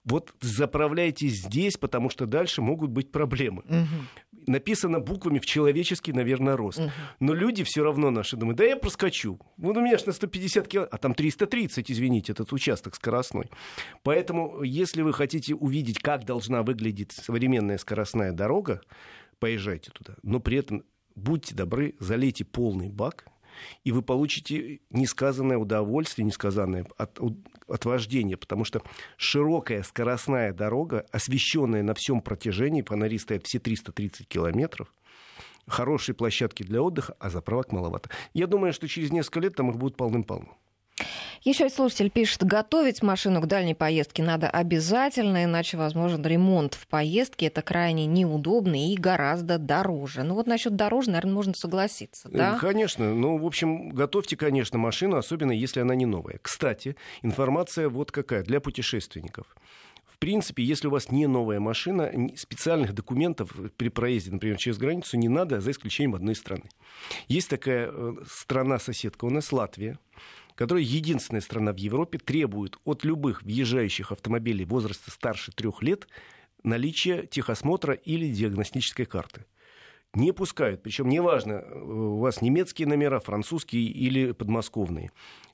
[0.06, 3.64] Вот заправляйтесь здесь, потому что дальше могут быть проблемы.
[3.68, 3.88] Угу.
[4.50, 6.80] Написано буквами в человеческий, наверное, рост.
[6.80, 6.90] Угу.
[7.20, 9.40] Но люди все равно наши думают, да я проскочу.
[9.58, 13.52] Вот у меня же на 150 километров, а там 330, извините, этот участок скоростной.
[14.02, 18.82] Поэтому, если вы хотите увидеть, как должна выглядеть современная скоростная дорога,
[19.38, 20.16] поезжайте туда.
[20.24, 20.84] Но при этом
[21.14, 23.28] будьте добры, залейте полный бак,
[23.84, 27.20] и вы получите несказанное удовольствие, несказанное от,
[27.70, 28.82] от вождения, потому что
[29.18, 34.94] широкая скоростная дорога, освещенная на всем протяжении, фонари стоят все 330 километров,
[35.68, 38.10] хорошие площадки для отдыха, а заправок маловато.
[38.34, 40.58] Я думаю, что через несколько лет там их будет полным-полно.
[41.44, 47.48] Еще слушатель пишет, готовить машину к дальней поездке надо обязательно, иначе возможен ремонт в поездке.
[47.48, 50.24] Это крайне неудобно и гораздо дороже.
[50.24, 52.56] Ну вот насчет дороже, наверное, можно согласиться, да?
[52.56, 53.14] Э, конечно.
[53.14, 56.40] Ну, в общем, готовьте, конечно, машину, особенно если она не новая.
[56.42, 59.56] Кстати, информация вот какая для путешественников.
[60.06, 65.16] В принципе, если у вас не новая машина, специальных документов при проезде, например, через границу
[65.16, 66.64] не надо, за исключением одной страны.
[67.30, 69.98] Есть такая э, страна-соседка у нас, Латвия
[70.60, 76.06] которая единственная страна в Европе требует от любых въезжающих автомобилей возраста старше трех лет
[76.64, 79.46] наличия техосмотра или диагностической карты.
[80.14, 85.12] Не пускают, причем неважно, э, у вас немецкие номера, французские или подмосковные.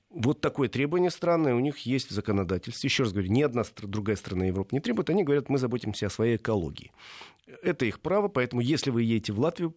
[0.09, 2.87] Вот такое требование странное у них есть в законодательстве.
[2.87, 5.09] Еще раз говорю, ни одна другая страна Европы не требует.
[5.09, 6.91] Они говорят, мы заботимся о своей экологии.
[7.61, 9.75] Это их право, поэтому если вы едете в Латвию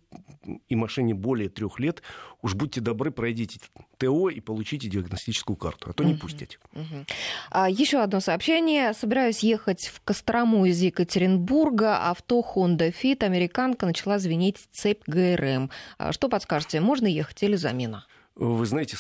[0.69, 2.03] и машине более трех лет,
[2.41, 3.61] уж будьте добры, пройдите
[3.99, 6.59] ТО и получите диагностическую карту, а то не пустите.
[6.73, 7.07] uh
[7.51, 8.95] А, еще одно сообщение.
[8.95, 12.09] Собираюсь ехать в Кострому из Екатеринбурга.
[12.09, 15.71] Авто Honda Fit, американка, начала звенеть цепь ГРМ.
[15.99, 18.07] А, что подскажете, можно ехать или замена?
[18.39, 18.97] Вы знаете,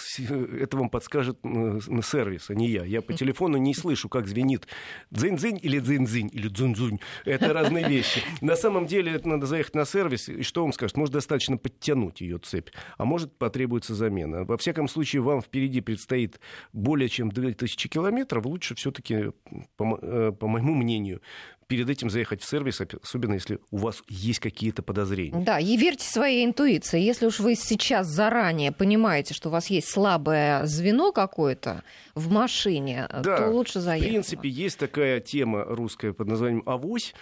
[0.60, 2.84] это вам подскажет на сервис, а не я.
[2.84, 4.66] Я по телефону не слышу, как звенит
[5.12, 6.98] дзынь-дзынь или дзынь-дзынь или дзунь-дзунь.
[7.24, 8.20] Это разные вещи.
[8.40, 10.96] На самом деле это надо заехать на сервис, и что вам скажет?
[10.96, 14.44] Может, достаточно подтянуть ее цепь, а может, потребуется замена.
[14.44, 16.40] Во всяком случае, вам впереди предстоит
[16.72, 18.44] более чем 2000 километров.
[18.44, 19.30] Лучше все-таки,
[19.76, 21.22] по, э, по моему мнению,
[21.68, 25.38] перед этим заехать в сервис, особенно если у вас есть какие-то подозрения.
[25.44, 26.98] Да, и верьте своей интуиции.
[26.98, 33.06] Если уж вы сейчас заранее понимаете, что у вас есть слабое звено какое-то в машине,
[33.22, 34.08] да, то лучше заехать.
[34.08, 37.14] В принципе, есть такая тема русская под названием «Авось».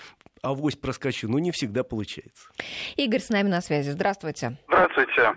[0.42, 2.48] Авось проскочу, но не всегда получается.
[2.96, 3.90] Игорь с нами на связи.
[3.90, 4.56] Здравствуйте.
[4.68, 5.34] Здравствуйте.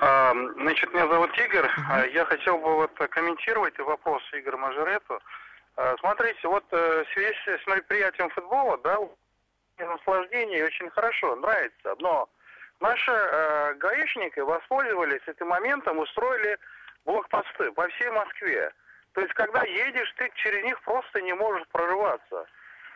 [0.00, 1.66] А, значит, меня зовут Игорь.
[1.66, 2.12] Uh-huh.
[2.12, 5.18] Я хотел бы вот комментировать вопрос Игоря Мажорету.
[5.82, 8.98] А, смотрите, вот э, в связи с мероприятием футбола, да,
[9.78, 12.28] наслаждение очень хорошо, нравится, но
[12.80, 16.58] наши э, гаишники воспользовались этим моментом, устроили
[17.06, 18.70] блокпосты по всей Москве.
[19.14, 22.46] То есть, когда едешь, ты через них просто не можешь прорываться.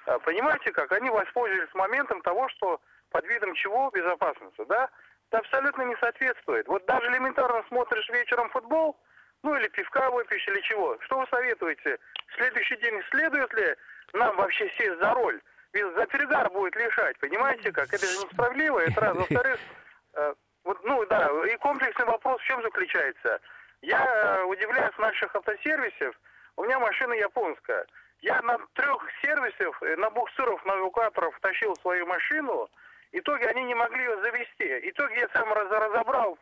[0.04, 0.92] А, понимаете как?
[0.92, 4.90] Они воспользовались моментом того, что под видом чего безопасности, да?
[5.30, 6.68] Это абсолютно не соответствует.
[6.68, 9.00] Вот даже элементарно смотришь вечером футбол,
[9.44, 10.98] ну или пивка выпьешь, или чего.
[11.02, 11.98] Что вы советуете?
[12.28, 13.76] В следующий день следует ли
[14.14, 15.40] нам вообще сесть за роль?
[15.74, 17.92] Ведь за перегар будет лишать, понимаете как?
[17.92, 19.16] Это же несправедливо, это раз.
[19.16, 19.61] Во-вторых,
[20.14, 23.40] э, вот, ну да, и комплексный вопрос в чем заключается?
[23.83, 26.18] Я э, удивляюсь наших автосервисов,
[26.57, 27.87] у меня машина японская.
[28.22, 32.70] Я на трех сервисах, э, на буксиров, на эвакуаторов тащил свою машину,
[33.12, 34.64] в итоге они не могли ее завести.
[34.64, 36.38] В итоге я сам разобрал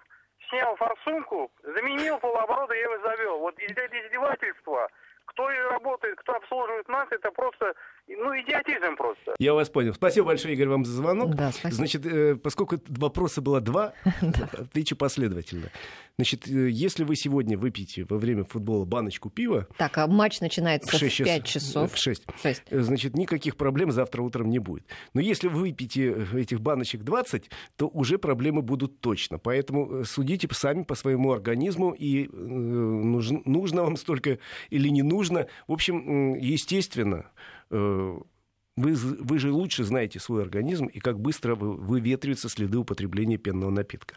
[0.48, 3.38] снял форсунку, заменил полуоборота, я его завел.
[3.38, 3.58] Вот
[4.06, 4.88] издевательство.
[5.26, 7.74] Кто и работает, кто обслуживает нас, это просто
[8.08, 9.34] ну, идиотизм просто.
[9.38, 9.94] Я вас понял.
[9.94, 11.34] Спасибо большое, Игорь, вам за звонок.
[11.34, 11.74] Да, спасибо.
[11.74, 13.94] Значит, э, поскольку вопроса было два,
[14.52, 15.70] отвечу последовательно.
[16.16, 19.66] Значит, э, если вы сегодня выпьете во время футбола баночку пива...
[19.76, 21.92] Так, а матч начинается в, 6 в 5 часов.
[21.92, 22.24] В 6.
[22.42, 22.62] 6.
[22.70, 24.84] Э, значит, никаких проблем завтра утром не будет.
[25.14, 29.38] Но если вы выпьете этих баночек 20, то уже проблемы будут точно.
[29.38, 34.38] Поэтому судите сами по своему организму, и э, нужно, нужно вам столько
[34.70, 35.46] или не нужно.
[35.66, 37.26] В общем, естественно,
[37.72, 44.16] вы, вы же лучше знаете свой организм и как быстро выветриваются следы употребления пенного напитка.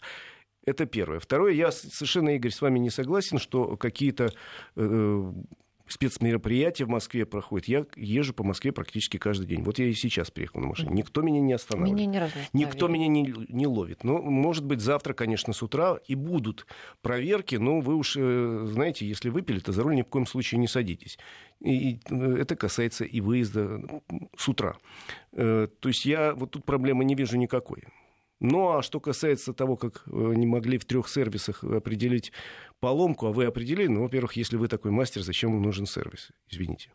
[0.66, 1.20] Это первое.
[1.20, 4.32] Второе, я совершенно, Игорь, с вами не согласен, что какие-то
[4.76, 5.34] э,
[5.88, 7.68] спецмероприятия в Москве проходят.
[7.68, 9.64] Я езжу по Москве практически каждый день.
[9.64, 10.90] Вот я и сейчас приехал на машине.
[10.92, 12.00] Никто меня не останавливает.
[12.00, 14.04] Меня ни разу не Никто меня не, не ловит.
[14.04, 16.66] Но, может быть, завтра, конечно, с утра и будут
[17.02, 20.60] проверки, но вы уж э, знаете, если выпили, то за руль ни в коем случае
[20.60, 21.18] не садитесь.
[21.62, 23.82] И это касается и выезда
[24.38, 24.78] с утра.
[25.34, 27.84] Э, то есть я вот тут проблемы не вижу никакой.
[28.40, 32.32] Ну а что касается того, как э, не могли в трех сервисах определить
[32.80, 36.32] поломку, а вы определили, ну, во-первых, если вы такой мастер, зачем вам нужен сервис?
[36.50, 36.92] Извините.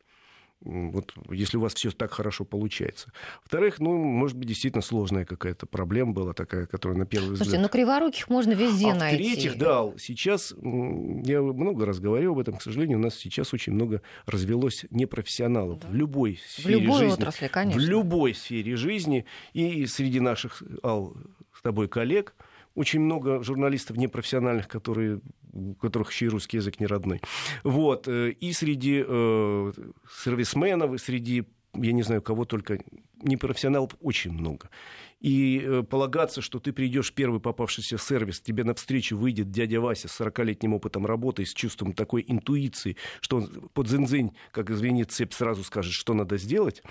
[0.63, 3.11] Вот если у вас все так хорошо получается.
[3.43, 7.63] Во-вторых, ну, может быть, действительно сложная какая-то проблема была такая, которая на первый Слушайте, взгляд...
[7.63, 9.23] ну криворуких можно везде а найти.
[9.23, 13.73] в-третьих, да, сейчас, я много раз говорил об этом, к сожалению, у нас сейчас очень
[13.73, 15.89] много развелось непрофессионалов да.
[15.89, 17.13] в любой сфере в любой жизни.
[17.15, 17.81] отрасли, конечно.
[17.81, 19.25] В любой сфере жизни.
[19.55, 21.17] И среди наших, Ал,
[21.55, 22.35] с тобой коллег,
[22.81, 25.21] очень много журналистов непрофессиональных, которые,
[25.53, 27.21] у которых еще и русский язык не родной.
[27.63, 28.09] Вот.
[28.09, 29.73] Э, и среди э,
[30.25, 32.79] сервисменов, и среди, я не знаю, кого только,
[33.23, 34.71] непрофессионалов очень много.
[35.21, 40.09] И э, полагаться, что ты придешь в первый попавшийся сервис, тебе навстречу выйдет дядя Вася
[40.09, 45.35] с 40-летним опытом работы, с чувством такой интуиции, что он под зынзынь, как извинит цепь,
[45.35, 46.83] сразу скажет, что надо сделать,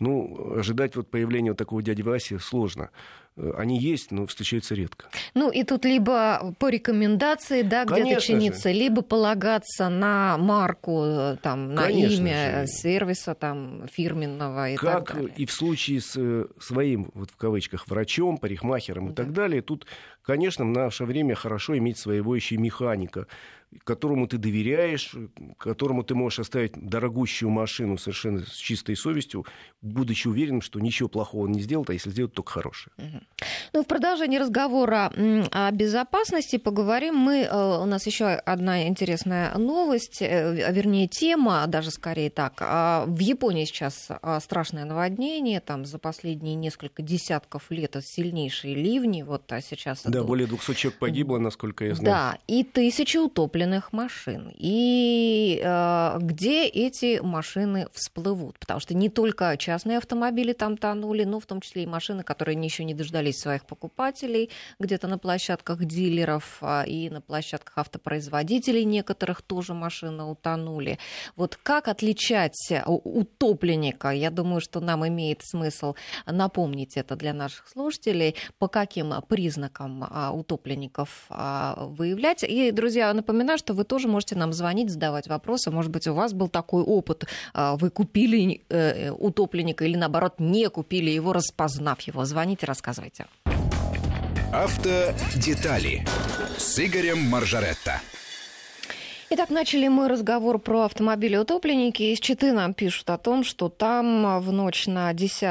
[0.00, 2.88] ну, ожидать вот появления вот такого дяди Васи сложно.
[3.36, 5.06] Э, они есть, но встречаются редко.
[5.34, 8.74] Ну и тут либо по рекомендации, да, где-то чиниться, же.
[8.74, 12.72] либо полагаться на марку, э, там, на Конечно имя же.
[12.72, 15.34] сервиса там, фирменного и как так далее.
[15.36, 19.12] и в случае с э, своим, вот в кавычках, врачом, парикмахером да.
[19.12, 19.86] и так далее, тут,
[20.24, 23.26] конечно, в наше время хорошо иметь своего еще механика,
[23.82, 25.14] которому ты доверяешь,
[25.58, 29.46] которому ты можешь оставить дорогущую машину совершенно с чистой совестью,
[29.82, 32.94] будучи уверенным, что ничего плохого он не сделает, а если сделает, только хорошее.
[33.72, 35.12] Ну, в продолжении разговора
[35.50, 37.42] о безопасности поговорим мы.
[37.42, 42.54] Э, у нас еще одна интересная новость, э, вернее, тема, даже скорее так.
[42.60, 49.22] А, в Японии сейчас а, страшное наводнение, там за последние несколько десятков лет сильнейшие ливни,
[49.22, 50.02] вот а сейчас...
[50.14, 52.14] Да, более 200 человек погибло, насколько я знаю.
[52.14, 54.52] Да, и тысячи утопленных машин.
[54.56, 58.58] И э, где эти машины всплывут?
[58.58, 62.60] Потому что не только частные автомобили там тонули, но в том числе и машины, которые
[62.64, 69.42] еще не дождались своих покупателей, где-то на площадках дилеров э, и на площадках автопроизводителей некоторых
[69.42, 70.98] тоже машины утонули.
[71.36, 74.10] Вот как отличать утопленника?
[74.10, 75.94] Я думаю, что нам имеет смысл
[76.26, 82.42] напомнить это для наших слушателей, по каким признакам э, утопленников э, выявлять.
[82.42, 85.70] И, друзья, напоминаю, что вы тоже можете нам звонить, задавать вопросы.
[85.70, 87.24] Может быть, у вас был такой опыт.
[87.52, 92.24] А, вы купили э, утопленника или, наоборот, не купили его, распознав его.
[92.24, 93.26] Звоните, рассказывайте.
[94.52, 96.06] Автодетали
[96.56, 98.00] с Игорем Маржаретто.
[99.36, 102.04] Итак, начали мы разговор про автомобили-утопленники.
[102.04, 105.42] Из Читы нам пишут о том, что там в ночь на 10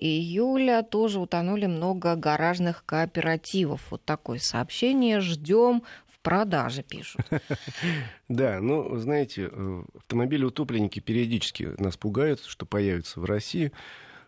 [0.00, 3.80] июля тоже утонули много гаражных кооперативов.
[3.90, 5.18] Вот такое сообщение.
[5.18, 5.82] Ждем
[6.22, 7.20] продаже, пишут.
[8.28, 13.72] Да, ну, знаете, э, автомобили-утопленники периодически нас пугают, что появятся в России.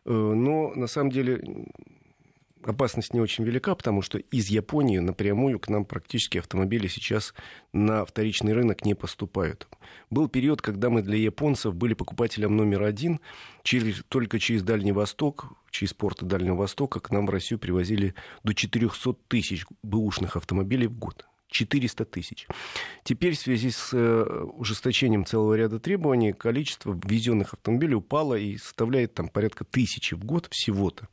[0.05, 1.43] Э, но на самом деле
[2.65, 7.35] опасность не очень велика, потому что из Японии напрямую к нам практически автомобили сейчас
[7.73, 9.69] на вторичный рынок не поступают.
[10.11, 13.21] Был период, когда мы для японцев были покупателем номер один.
[13.63, 18.55] Через, только через Дальний Восток, через порты Дальнего Востока к нам в Россию привозили до
[18.55, 21.27] 400 тысяч бэушных автомобилей в год.
[21.55, 22.49] 400 тысяч.
[23.05, 29.15] Теперь в связи с э, ужесточением целого ряда требований количество ввезенных автомобилей упало и составляет
[29.15, 31.09] там порядка тысячи в год всего-то.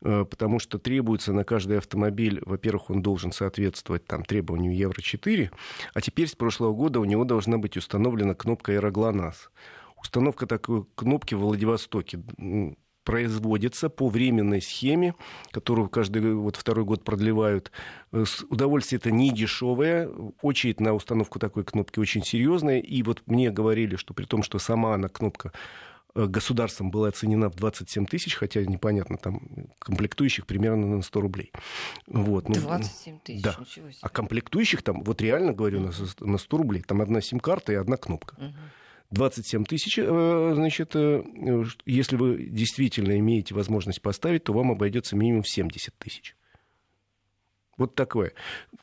[0.00, 5.50] Э, потому что требуется на каждый автомобиль, во-первых, он должен соответствовать там, требованию Евро-4,
[5.92, 9.50] а теперь с прошлого года у него должна быть установлена кнопка «Аэроглонасс».
[10.00, 12.22] Установка такой кнопки в Владивостоке
[13.04, 15.14] производится по временной схеме,
[15.50, 17.70] которую каждый вот второй год продлевают.
[18.12, 20.08] Э, удовольствие это не дешевое,
[20.42, 22.80] очередь на установку такой кнопки очень серьезная.
[22.80, 25.52] И вот мне говорили, что при том, что сама она кнопка
[26.14, 29.40] э, государством была оценена в 27 тысяч, хотя непонятно, там
[29.78, 31.52] комплектующих примерно на 100 рублей.
[32.06, 33.56] Вот, ну, 27 тысяч, да.
[34.00, 37.98] А комплектующих там, вот реально говорю, на, на 100 рублей, там одна сим-карта и одна
[37.98, 38.36] кнопка.
[38.38, 38.52] Uh-huh.
[39.10, 41.22] 27 тысяч, э, значит, э,
[41.86, 46.36] если вы действительно имеете возможность поставить, то вам обойдется минимум 70 тысяч.
[47.76, 48.32] Вот такое.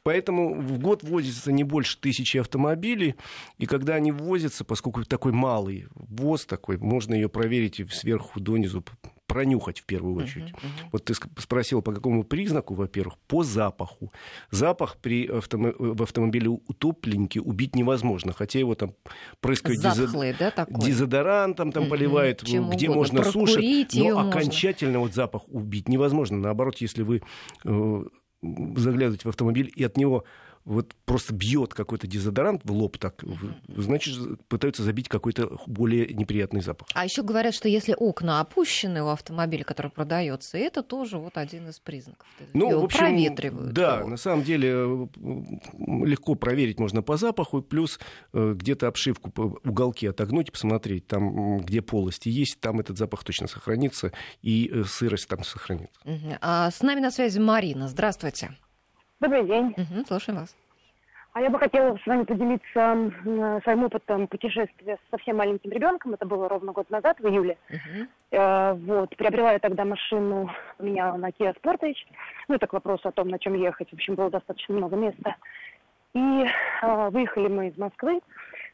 [0.03, 3.15] Поэтому в год возится не больше тысячи автомобилей,
[3.57, 8.83] и когда они ввозятся, поскольку такой малый ввоз такой, можно ее проверить сверху донизу
[9.31, 10.53] пронюхать в первую очередь.
[10.91, 14.11] Вот ты спросил, по какому признаку, во-первых, по запаху.
[14.51, 18.93] Запах при автомо- в автомобиле утопленники убить невозможно, хотя его там
[19.39, 20.85] прыскают Затхлый, да, такой?
[20.85, 21.89] дезодорантом, там Мгм.
[21.91, 22.95] поливают, Чем где угодно.
[22.95, 24.29] можно Прокурить её но можно.
[24.31, 26.37] окончательно вот запах убить невозможно.
[26.37, 27.21] Наоборот, если вы
[27.65, 28.03] э,
[28.43, 30.23] заглядываете в автомобиль и от него
[30.65, 33.23] вот просто бьет какой-то дезодорант в лоб, так,
[33.67, 34.15] значит,
[34.47, 36.87] пытаются забить какой-то более неприятный запах.
[36.93, 41.69] А еще говорят, что если окна опущены у автомобиля, который продается, это тоже вот один
[41.69, 42.27] из признаков.
[42.53, 43.73] Ну, Его в общем, проветривают.
[43.73, 44.09] Да, его.
[44.09, 45.09] на самом деле
[46.05, 47.99] легко проверить можно по запаху, плюс
[48.33, 53.23] э, где-то обшивку, по- уголки отогнуть и посмотреть, там, где полости есть, там этот запах
[53.23, 55.99] точно сохранится, и э, сырость там сохранится.
[56.41, 57.87] А с нами на связи Марина.
[57.87, 58.51] Здравствуйте.
[59.21, 59.73] Добрый день.
[59.77, 60.55] Мгм, слушаем вас.
[61.33, 66.13] А я бы хотела с вами поделиться м, своим опытом путешествия с совсем маленьким ребенком.
[66.15, 67.57] Это было ровно год назад, в июле.
[67.69, 68.09] Мгм.
[68.31, 70.49] Э, Вот, приобрела я тогда машину
[70.79, 71.95] у меня на Kia Sportage.
[72.49, 73.89] Ну, это к вопросу о том, на чем ехать.
[73.91, 75.35] В общем, было достаточно много места.
[76.15, 76.45] И
[76.81, 78.19] э, выехали мы из Москвы.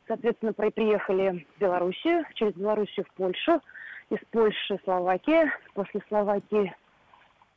[0.08, 3.62] Соответственно, при- приехали в Белоруссию, через Белоруссию в Польшу,
[4.10, 6.74] из Польши Словакия, после Словакии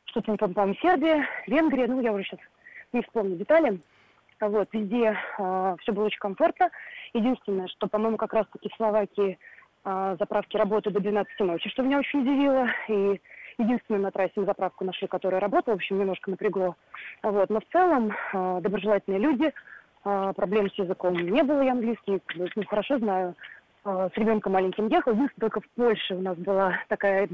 [0.05, 2.39] что-то, не помню, по-моему, Сербия, Венгрия, ну, я уже сейчас
[2.93, 3.79] не вспомню детали.
[4.39, 5.15] А Вот, везде
[5.81, 6.69] все было очень комфортно.
[7.13, 9.37] Единственное, что, по-моему, как раз-таки в Словакии
[9.83, 12.67] а, заправки работают до 12 ночи, что меня очень удивило.
[12.87, 13.19] И
[13.57, 16.75] единственную на трассе мы заправку нашли, которая работала, в общем, немножко напрягло.
[17.21, 19.51] А Вот, но в целом а, доброжелательные люди,
[20.03, 23.35] а, проблем с языком не было, я английский бы, ну, хорошо знаю.
[23.83, 25.13] А, С ребенком маленьким ехал.
[25.13, 27.27] Единственное, только в Польше у нас была такая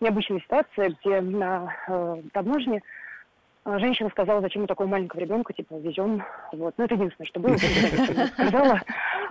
[0.00, 2.82] необычная ситуация, где на э, таможне а,
[3.78, 6.24] Женщина сказала, зачем мы такого маленького ребенка, типа, везем.
[6.52, 6.74] Вот.
[6.76, 7.56] Ну, это единственное, что было.
[8.32, 8.80] сказала.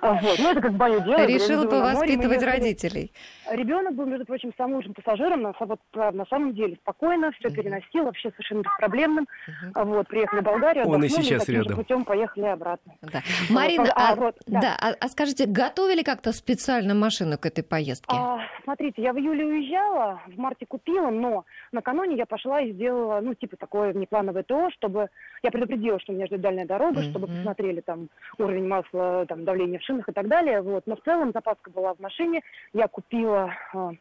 [0.06, 0.39] А, Вот.
[0.39, 1.26] Ну, это как мое дело.
[1.26, 2.58] Решила море повоспитывать ехали.
[2.60, 3.12] родителей.
[3.51, 7.56] Ребенок был, между прочим, самым лучшим пассажиром, на, вот, на самом деле спокойно, все Мгм.
[7.56, 9.28] переносил, вообще совершенно беспроблемным.
[9.47, 9.72] Мгм.
[9.76, 11.76] А Вот, приехали в Болгарию, Он и сейчас рядом.
[11.78, 12.93] путем поехали обратно.
[13.01, 13.22] Да.
[13.49, 14.62] Марина, а, а, вот, да.
[14.62, 18.16] да, а, а скажите, готовили как-то специально машину к этой поездке?
[18.18, 23.22] А, смотрите, я в июле уезжала, в марте купила, но накануне я пошла и сделала,
[23.22, 25.08] ну, типа, такое внеплановое ТО, чтобы...
[25.43, 27.38] Я предупредила, что меня ждет дальняя дорога, чтобы Мгм.
[27.38, 30.86] посмотрели там уровень масла, там, давление в шинах и так далее, вот.
[30.88, 32.41] Но в целом запаска была в машине.
[32.74, 33.91] Я купила а,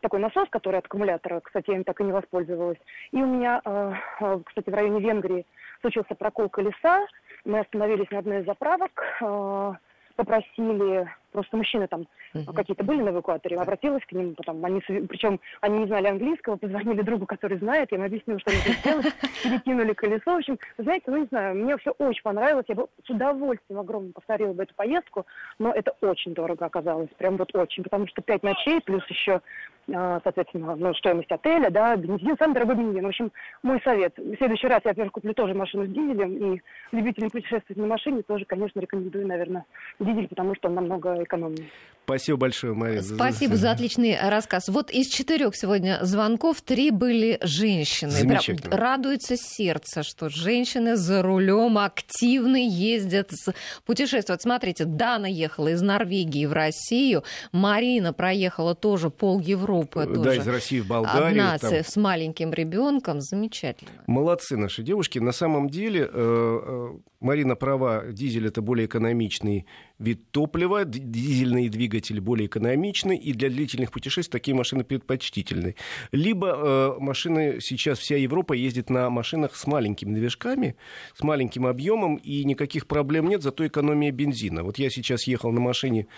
[0.00, 2.78] такой насос, который от аккумулятора, кстати, я им так и не воспользовалась.
[3.12, 3.94] И у меня, а,
[4.44, 5.46] кстати, в районе Венгрии
[5.80, 7.06] случился прокол колеса.
[7.44, 9.76] Мы остановились на одной из заправок, а,
[10.16, 12.52] попросили, просто мужчины там Мгм.
[12.54, 17.02] какие-то были на эвакуаторе, обратилась к ним, потом они, причем они не знали английского, позвонили
[17.02, 19.06] другу, который знает, я им объяснила, что нужно сделать,
[19.42, 23.10] перекинули колесо, в общем, знаете, ну не знаю, мне все очень понравилось, я бы с
[23.10, 25.26] удовольствием огромным повторила бы эту поездку,
[25.58, 29.40] но это очень дорого оказалось, прям вот очень, потому что пять ночей, плюс еще,
[29.86, 34.68] соответственно, ну, стоимость отеля, да, бензин, самый дорогой бензин, в общем, мой совет, в следующий
[34.68, 36.60] раз я, во-первых, куплю тоже машину с дизелем, и
[36.92, 39.64] любителям путешествовать на машине тоже, конечно, рекомендую, наверное,
[39.98, 41.68] дизель, потому что он намного экономнее.
[42.04, 43.00] Спасибо большое, Мария.
[43.00, 44.68] Спасибо за отличный рассказ.
[44.68, 48.10] Вот из четырех сегодня звонков три были женщины.
[48.10, 48.76] Прям Замечательно.
[48.76, 53.54] радуется сердце, что женщины за рулем активно ездят, с-
[53.86, 54.42] путешествуют.
[54.42, 57.22] Смотрите, Дана ехала из Норвегии в Россию,
[57.52, 59.71] Марина проехала тоже пол Европы.
[59.80, 60.40] Да, тоже.
[60.40, 61.28] из России в Болгарию.
[61.28, 61.72] Одна там.
[61.72, 63.20] с маленьким ребенком.
[63.20, 63.90] Замечательно.
[64.06, 65.18] Молодцы наши девушки.
[65.18, 66.88] На самом деле, э, э,
[67.20, 69.66] Марина права, дизель это более экономичный
[69.98, 75.76] вид топлива, дизельные двигатели более экономичны, и для длительных путешествий такие машины предпочтительны.
[76.10, 80.76] Либо э, машины, сейчас вся Европа ездит на машинах с маленькими движками,
[81.14, 84.64] с маленьким объемом, и никаких проблем нет, зато экономия бензина.
[84.64, 86.08] Вот я сейчас ехал на машине,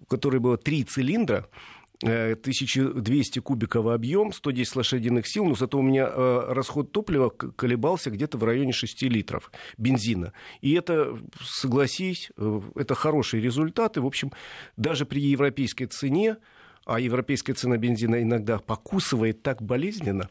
[0.00, 5.82] у которой было три цилиндра, э, 1200 кубиков объем, 110 лошадиных сил, но зато у
[5.82, 10.32] меня э, расход топлива колебался где-то в районе 6 литров бензина.
[10.60, 14.00] И это, согласись, э, это хорошие результаты.
[14.00, 14.32] В общем,
[14.76, 16.36] даже при европейской цене,
[16.88, 20.30] а европейская цена бензина иногда покусывает так болезненно,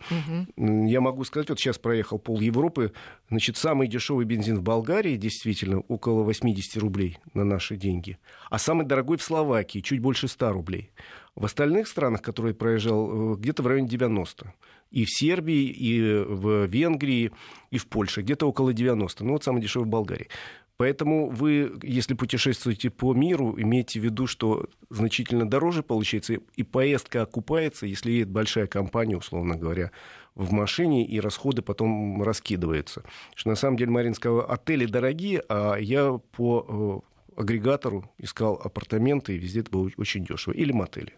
[0.58, 2.94] М, я могу сказать, вот сейчас проехал пол Европы,
[3.30, 8.18] значит, самый дешевый бензин в Болгарии действительно около 80 рублей на наши деньги,
[8.50, 10.92] а самый дорогой в Словакии чуть больше 100 рублей.
[11.38, 14.54] В остальных странах, которые проезжал, э, где-то в районе 90.
[14.90, 17.32] И в Сербии, и в Венгрии,
[17.70, 19.24] и в Польше, где-то около 90.
[19.24, 20.30] Ну вот самый дешевый в Болгарии.
[20.78, 27.22] Поэтому вы, если путешествуете по миру, имейте в виду, что значительно дороже получается, и поездка
[27.22, 29.92] окупается, если едет большая компания, условно говоря,
[30.34, 33.04] в машине, и расходы потом раскидываются.
[33.36, 37.04] Что на самом деле, Марин сказала, отели дорогие, а я по
[37.38, 40.54] э, агрегатору искал апартаменты, и везде это было очень дешево.
[40.54, 41.14] Или мотели.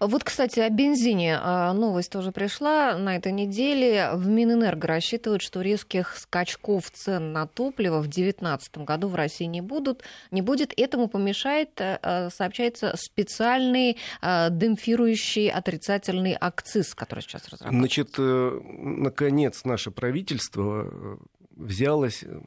[0.00, 4.10] Вот, кстати, о бензине а, новость тоже пришла на этой неделе.
[4.14, 9.60] В Минэнерго рассчитывают, что резких скачков цен на топливо в 2019 году в России не,
[9.60, 10.72] будут, не будет.
[10.78, 17.78] Этому помешает, э, э, сообщается, специальный э, демпфирующий отрицательный акциз, который сейчас разработан.
[17.78, 21.18] Значит, наконец, наше правительство
[21.56, 22.40] взялась э,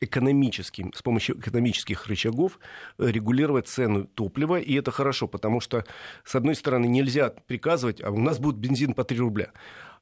[0.00, 2.58] экономическим, с помощью экономических рычагов
[2.98, 5.84] э, регулировать цену топлива, и это хорошо, потому что,
[6.24, 9.52] с одной стороны, нельзя приказывать, а у нас будет бензин по 3 рубля.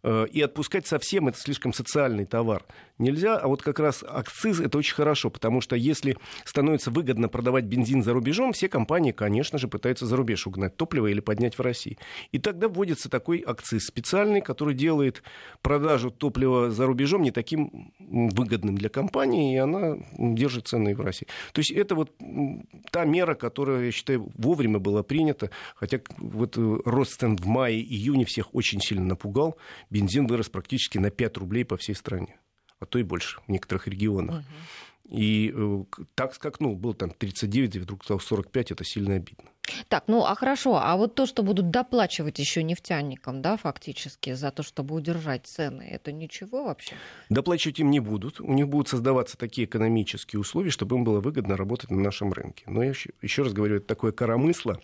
[0.03, 2.64] Э, и отпускать совсем это слишком социальный товар
[3.01, 7.64] нельзя, а вот как раз акциз это очень хорошо, потому что если становится выгодно продавать
[7.64, 11.62] бензин за рубежом, все компании, конечно же, пытаются за рубеж угнать топливо или поднять в
[11.62, 11.98] России.
[12.32, 15.22] И тогда вводится такой акциз специальный, который делает
[15.62, 21.26] продажу топлива за рубежом не таким выгодным для компании, и она держит цены в России.
[21.53, 22.12] То есть это вот
[22.90, 28.24] та мера, которая, я считаю, вовремя была принята, хотя вот э, рост цен в мае-июне
[28.24, 29.57] всех очень сильно напугал
[29.90, 32.36] бензин вырос практически на 5 рублей по всей стране,
[32.81, 34.37] а то и больше в некоторых регионах.
[34.37, 34.45] Угу.
[35.11, 39.51] И э, так скакнул, был там 39, и вдруг стал 45, это сильно обидно.
[39.89, 44.51] Так, ну а хорошо, а вот то, что будут доплачивать еще нефтяникам, да, фактически, за
[44.51, 46.95] то, чтобы удержать цены, это ничего вообще?
[47.28, 48.41] Доплачивать им не будут.
[48.41, 52.64] У них будут создаваться такие экономические условия, чтобы им было выгодно работать на нашем рынке.
[52.66, 54.81] Но я еще, еще раз говорю, это такое коромысло,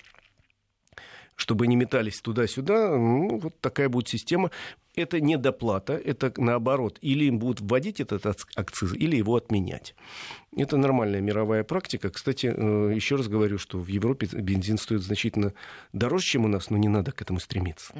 [1.37, 4.51] чтобы не метались туда-сюда, ну, вот такая будет система
[4.97, 6.99] это не доплата, это наоборот.
[7.03, 8.27] Или им будут вводить этот
[8.57, 9.95] акциз, или его отменять.
[10.57, 12.09] Это нормальная мировая практика.
[12.09, 15.53] Кстати, э, еще раз говорю, что в Европе бензин стоит значительно
[15.93, 17.93] дороже, чем у нас, но не надо к этому стремиться.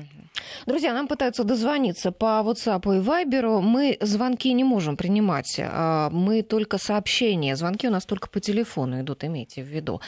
[0.65, 3.61] Друзья, нам пытаются дозвониться по WhatsApp и Viber.
[3.61, 5.61] Мы звонки не можем принимать.
[5.61, 7.57] А мы только сообщения.
[7.57, 10.01] Звонки у нас только по телефону идут, имейте в виду.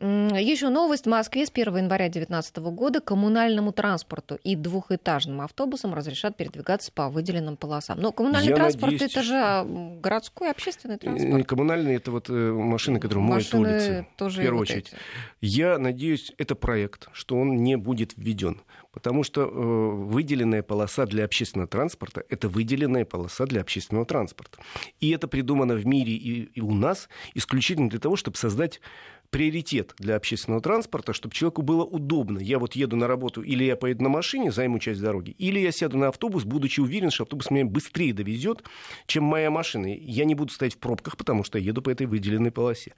[0.00, 1.06] Еще новость.
[1.06, 7.08] В Москве с 1 января 2019 года коммунальному транспорту и двухэтажным автобусам разрешат передвигаться по
[7.08, 8.00] выделенным полосам.
[8.00, 9.64] Но коммунальный Я транспорт надеюсь, это же
[10.00, 11.46] городской общественный транспорт.
[11.46, 14.06] Коммунальный это вот э, машины, которые моют улицы.
[14.16, 14.88] Тоже в первую вот очередь.
[14.88, 14.96] Эти.
[15.40, 18.60] Я надеюсь, это проект, что он не будет введен.
[18.92, 24.58] Потому что э, выделенная полоса для общественного транспорта это выделенная полоса для общественного транспорта.
[25.00, 28.80] И это придумано в мире и, и у нас исключительно для того, чтобы создать
[29.32, 32.38] приоритет для общественного транспорта, чтобы человеку было удобно.
[32.38, 35.72] Я вот еду на работу, или я поеду на машине, займу часть дороги, или я
[35.72, 38.62] сяду на автобус, будучи уверен, что автобус меня быстрее довезет,
[39.06, 39.86] чем моя машина.
[39.86, 42.94] Я не буду стоять в пробках, потому что я еду по этой выделенной полосе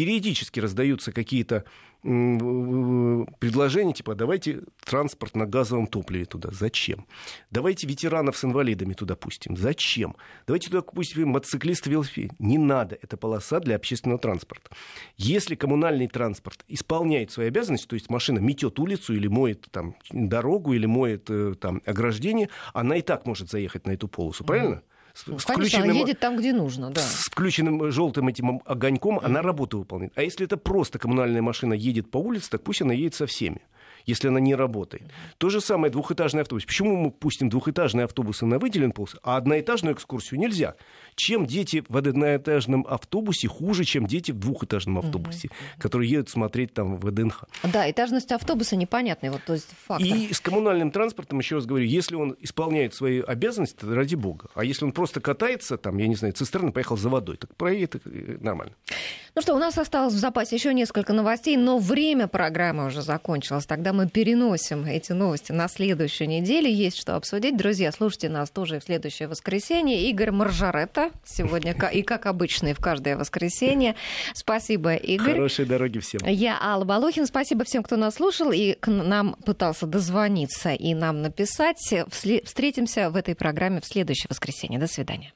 [0.00, 1.66] периодически раздаются какие-то
[2.00, 6.48] предложения, типа, давайте транспорт на газовом топливе туда.
[6.52, 7.04] Зачем?
[7.50, 9.58] Давайте ветеранов с инвалидами туда пустим.
[9.58, 10.16] Зачем?
[10.46, 12.30] Давайте туда пустим мотоциклисты, велосипед.
[12.38, 12.96] Не надо.
[13.02, 14.70] Это полоса для общественного транспорта.
[15.18, 20.72] Если коммунальный транспорт исполняет свои обязанности, то есть машина метет улицу или моет там, дорогу,
[20.72, 24.44] или моет э, там, ограждение, она и так может заехать на эту полосу.
[24.44, 24.76] Правильно?
[24.76, 24.99] Mm-hmm.
[25.14, 27.00] С, Конечно, она едет там, где нужно, да.
[27.00, 29.24] С включенным желтым этим огоньком mm-hmm.
[29.24, 30.12] она работу выполняет.
[30.16, 33.62] А если это просто коммунальная машина едет по улице, так пусть она едет со всеми
[34.06, 35.04] если она не работает.
[35.38, 36.64] То же самое двухэтажный автобус.
[36.64, 40.74] Почему мы пустим двухэтажные автобусы на выделенный полос, а одноэтажную экскурсию нельзя?
[41.16, 45.80] Чем дети в одноэтажном автобусе хуже, чем дети в двухэтажном автобусе, mm-hmm.
[45.80, 47.44] которые едут смотреть там в ВДНХ?
[47.64, 50.06] Да, этажность автобуса непонятная, вот, то есть фактор.
[50.06, 54.48] И с коммунальным транспортом, еще раз говорю, если он исполняет свои обязанности, то ради бога.
[54.54, 57.72] А если он просто катается, там, я не знаю, цистерна поехал за водой, так про
[57.72, 58.74] это э, нормально.
[59.34, 63.66] Ну что, у нас осталось в запасе еще несколько новостей, но время программы уже закончилось.
[63.66, 66.68] Тогда мы переносим эти новости на следующую неделю.
[66.68, 67.56] Есть что обсудить.
[67.56, 70.08] Друзья, слушайте нас тоже в следующее воскресенье.
[70.10, 73.96] Игорь Маржаретта сегодня, и как обычно, и в каждое воскресенье.
[74.34, 75.34] Спасибо, Игорь.
[75.34, 76.20] Хорошей дороги всем.
[76.26, 77.26] Я Алла Балохин.
[77.26, 81.78] Спасибо всем, кто нас слушал и к нам пытался дозвониться и нам написать.
[82.08, 84.78] Встретимся в этой программе в следующее воскресенье.
[84.78, 85.32] До свидания.